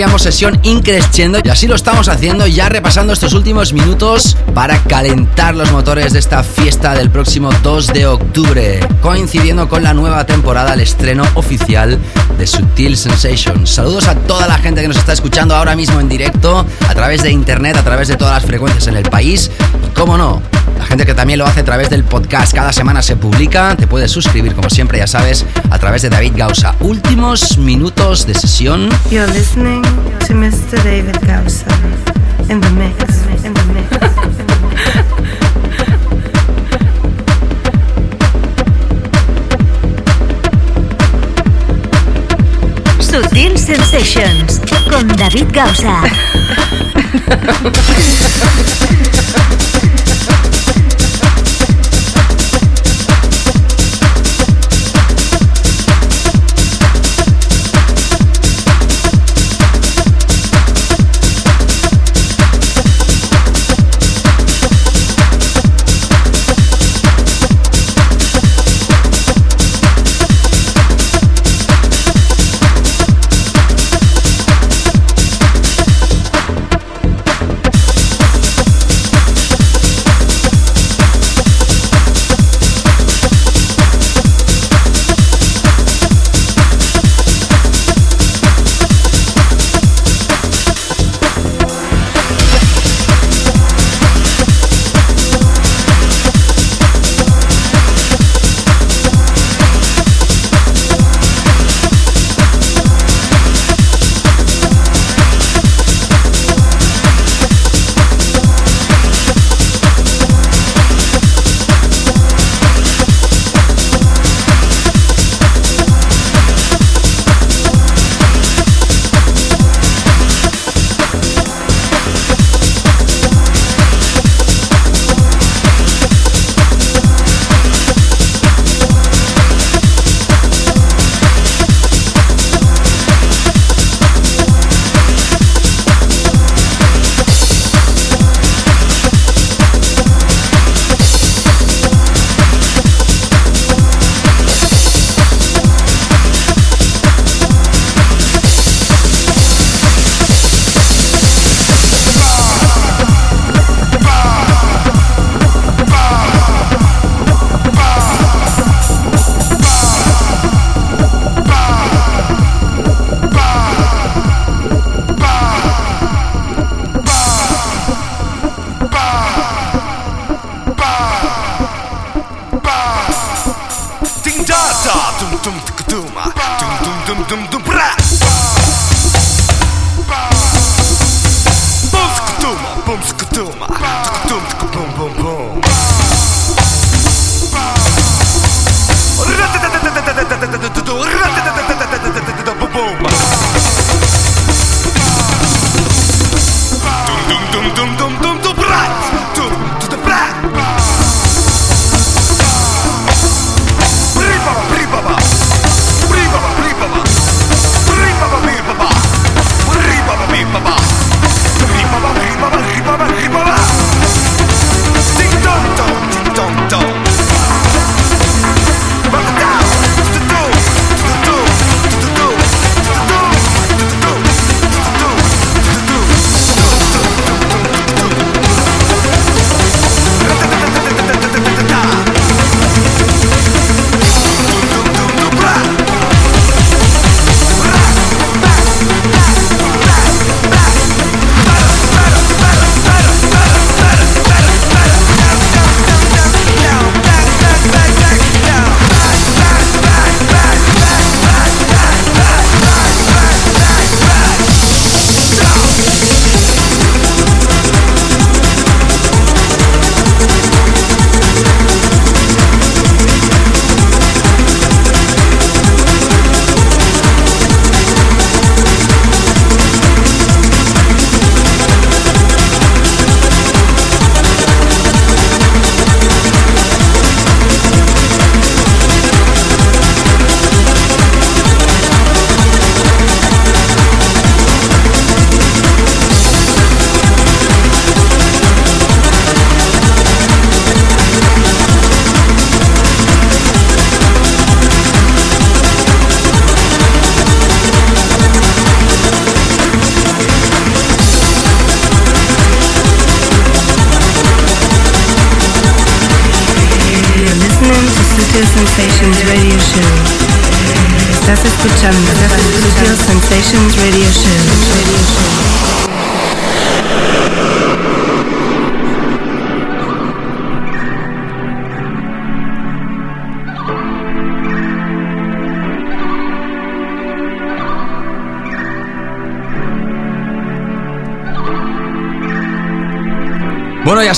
Tendríamos 0.00 0.22
sesión 0.22 0.58
increciendo 0.62 1.40
y 1.44 1.50
así 1.50 1.66
lo 1.66 1.74
estamos 1.74 2.08
haciendo 2.08 2.46
ya 2.46 2.70
repasando 2.70 3.12
estos 3.12 3.34
últimos 3.34 3.74
minutos 3.74 4.34
para 4.54 4.82
calentar 4.84 5.54
los 5.54 5.70
motores 5.72 6.14
de 6.14 6.20
esta 6.20 6.42
fiesta 6.42 6.94
del 6.94 7.10
próximo 7.10 7.50
2 7.62 7.88
de 7.88 8.06
octubre, 8.06 8.80
coincidiendo 9.02 9.68
con 9.68 9.82
la 9.82 9.92
nueva 9.92 10.24
temporada, 10.24 10.72
el 10.72 10.80
estreno 10.80 11.22
oficial 11.34 11.98
de 12.38 12.46
Sutil 12.46 12.96
Sensations. 12.96 13.68
Saludos 13.68 14.08
a 14.08 14.14
toda 14.14 14.48
la 14.48 14.56
gente 14.56 14.80
que 14.80 14.88
nos 14.88 14.96
está 14.96 15.12
escuchando 15.12 15.54
ahora 15.54 15.76
mismo 15.76 16.00
en 16.00 16.08
directo, 16.08 16.64
a 16.88 16.94
través 16.94 17.22
de 17.22 17.30
internet, 17.30 17.76
a 17.76 17.84
través 17.84 18.08
de 18.08 18.16
todas 18.16 18.32
las 18.32 18.46
frecuencias 18.46 18.86
en 18.86 18.96
el 18.96 19.02
país 19.02 19.50
y, 19.86 19.90
cómo 19.94 20.16
no, 20.16 20.40
gente 20.90 21.06
que 21.06 21.14
también 21.14 21.38
lo 21.38 21.46
hace 21.46 21.60
a 21.60 21.64
través 21.64 21.88
del 21.88 22.02
podcast. 22.02 22.52
Cada 22.52 22.72
semana 22.72 23.00
se 23.00 23.14
publica. 23.14 23.76
Te 23.76 23.86
puedes 23.86 24.10
suscribir, 24.10 24.54
como 24.54 24.68
siempre, 24.68 24.98
ya 24.98 25.06
sabes, 25.06 25.46
a 25.70 25.78
través 25.78 26.02
de 26.02 26.10
David 26.10 26.32
Gausa. 26.34 26.74
Últimos 26.80 27.56
minutos 27.58 28.26
de 28.26 28.34
sesión. 28.34 28.88
You're 29.08 29.32
listening 29.32 29.82
to 30.26 30.34
Mr. 30.34 30.82
David 30.82 31.16
Gausa 31.22 31.66
in 32.48 32.60
the 32.60 32.70
mix. 32.70 33.04
In 33.44 33.54
the 33.54 33.64
mix. 33.72 33.88
Sutil 42.98 43.56
Sensations 43.56 44.60
con 44.90 45.06
David 45.16 45.46
Gausa. 45.52 46.02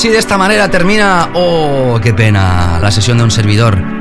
así 0.03 0.09
de 0.09 0.19
esta 0.19 0.37
manera 0.37 0.69
termina, 0.69 1.31
oh, 1.35 2.01
qué 2.03 2.13
pena, 2.13 2.81
la 2.83 2.91
sesión 2.91 3.19
de 3.19 3.23
un 3.23 3.31
servidor. 3.31 3.92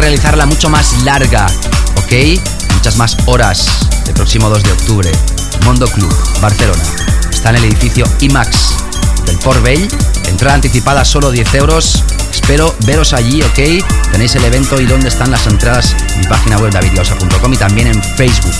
Realizarla 0.00 0.46
mucho 0.46 0.70
más 0.70 1.02
larga, 1.04 1.46
¿ok? 1.96 2.40
Muchas 2.74 2.96
más 2.96 3.16
horas 3.26 3.66
el 4.06 4.14
próximo 4.14 4.48
2 4.48 4.62
de 4.62 4.72
octubre. 4.72 5.12
Mondo 5.64 5.86
Club, 5.86 6.12
Barcelona. 6.40 6.82
Está 7.30 7.50
en 7.50 7.56
el 7.56 7.64
edificio 7.64 8.04
IMAX 8.20 8.74
del 9.26 9.38
Port 9.38 9.62
Vell. 9.62 9.88
Entrada 10.26 10.54
anticipada 10.54 11.04
solo 11.04 11.30
10 11.30 11.54
euros. 11.54 12.04
Espero 12.32 12.74
veros 12.86 13.12
allí, 13.12 13.42
¿ok? 13.42 13.84
Tenéis 14.12 14.34
el 14.36 14.44
evento 14.44 14.80
y 14.80 14.86
dónde 14.86 15.08
están 15.08 15.30
las 15.30 15.46
entradas 15.46 15.94
en 16.14 16.20
mi 16.20 16.26
página 16.26 16.58
web 16.58 16.72
davidgausa.com 16.72 17.52
y 17.52 17.56
también 17.56 17.88
en 17.88 18.02
Facebook. 18.02 18.54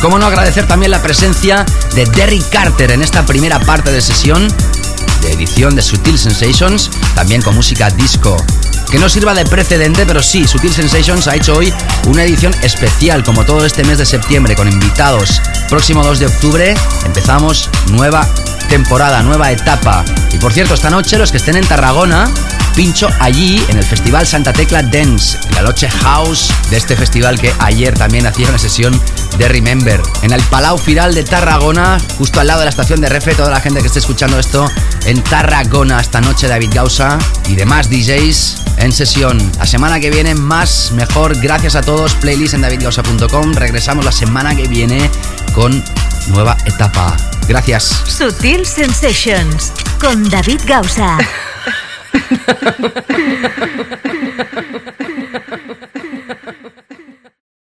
Cómo 0.00 0.18
no 0.18 0.26
agradecer 0.26 0.66
también 0.66 0.90
la 0.90 1.02
presencia 1.02 1.64
de 1.94 2.06
Derrick 2.06 2.48
Carter 2.50 2.92
en 2.92 3.02
esta 3.02 3.24
primera 3.26 3.60
parte 3.60 3.92
de 3.92 4.00
sesión 4.00 4.46
de 5.22 5.32
edición 5.32 5.74
de 5.74 5.82
Sutil 5.82 6.18
Sensations, 6.18 6.90
también 7.14 7.42
con 7.42 7.54
música 7.54 7.90
disco 7.90 8.36
que 8.90 8.98
no 8.98 9.08
sirva 9.08 9.34
de 9.34 9.44
precedente, 9.44 10.06
pero 10.06 10.22
sí, 10.22 10.46
Sutil 10.46 10.72
Sensations 10.72 11.26
ha 11.28 11.34
hecho 11.34 11.54
hoy 11.54 11.72
una 12.06 12.24
edición 12.24 12.54
especial, 12.62 13.24
como 13.24 13.44
todo 13.44 13.64
este 13.64 13.84
mes 13.84 13.98
de 13.98 14.06
septiembre, 14.06 14.54
con 14.54 14.68
invitados. 14.68 15.40
Próximo 15.68 16.04
2 16.04 16.18
de 16.18 16.26
octubre 16.26 16.74
empezamos 17.04 17.68
nueva 17.90 18.28
temporada, 18.68 19.22
nueva 19.22 19.50
etapa. 19.50 20.04
Y 20.32 20.38
por 20.38 20.52
cierto, 20.52 20.74
esta 20.74 20.90
noche 20.90 21.18
los 21.18 21.30
que 21.30 21.38
estén 21.38 21.56
en 21.56 21.66
Tarragona, 21.66 22.28
pincho 22.74 23.08
allí 23.20 23.64
en 23.68 23.78
el 23.78 23.84
Festival 23.84 24.26
Santa 24.26 24.52
Tecla 24.52 24.82
Dance, 24.82 25.38
en 25.48 25.54
la 25.54 25.62
noche 25.62 25.88
house 25.88 26.52
de 26.70 26.76
este 26.76 26.96
festival 26.96 27.40
que 27.40 27.52
ayer 27.58 27.94
también 27.94 28.26
hacía 28.26 28.48
una 28.48 28.58
sesión 28.58 29.00
de 29.38 29.48
Remember. 29.48 30.00
En 30.22 30.32
el 30.32 30.42
Palau 30.42 30.78
Firal 30.78 31.14
de 31.14 31.24
Tarragona, 31.24 31.98
justo 32.18 32.40
al 32.40 32.46
lado 32.48 32.60
de 32.60 32.66
la 32.66 32.70
estación 32.70 33.00
de 33.00 33.08
Refe, 33.08 33.34
toda 33.34 33.50
la 33.50 33.60
gente 33.60 33.80
que 33.80 33.86
esté 33.86 33.98
escuchando 33.98 34.38
esto 34.38 34.70
en 35.06 35.22
Tarragona 35.22 36.00
esta 36.00 36.20
noche, 36.20 36.48
David 36.48 36.70
Gausa 36.72 37.18
y 37.48 37.54
demás 37.54 37.88
DJs 37.88 38.65
en 38.86 38.92
sesión. 38.92 39.38
La 39.58 39.66
semana 39.66 39.98
que 39.98 40.10
viene 40.10 40.34
más, 40.34 40.92
mejor, 40.92 41.36
gracias 41.40 41.74
a 41.74 41.82
todos. 41.82 42.14
Playlist 42.14 42.54
en 42.54 42.62
davidgausa.com. 42.62 43.52
Regresamos 43.54 44.04
la 44.04 44.12
semana 44.12 44.54
que 44.54 44.68
viene 44.68 45.10
con 45.54 45.82
nueva 46.28 46.56
etapa. 46.64 47.16
Gracias. 47.48 47.84
Sutil 48.06 48.64
Sensations 48.64 49.72
con 50.00 50.28
David 50.30 50.60
Gausa. 50.66 51.18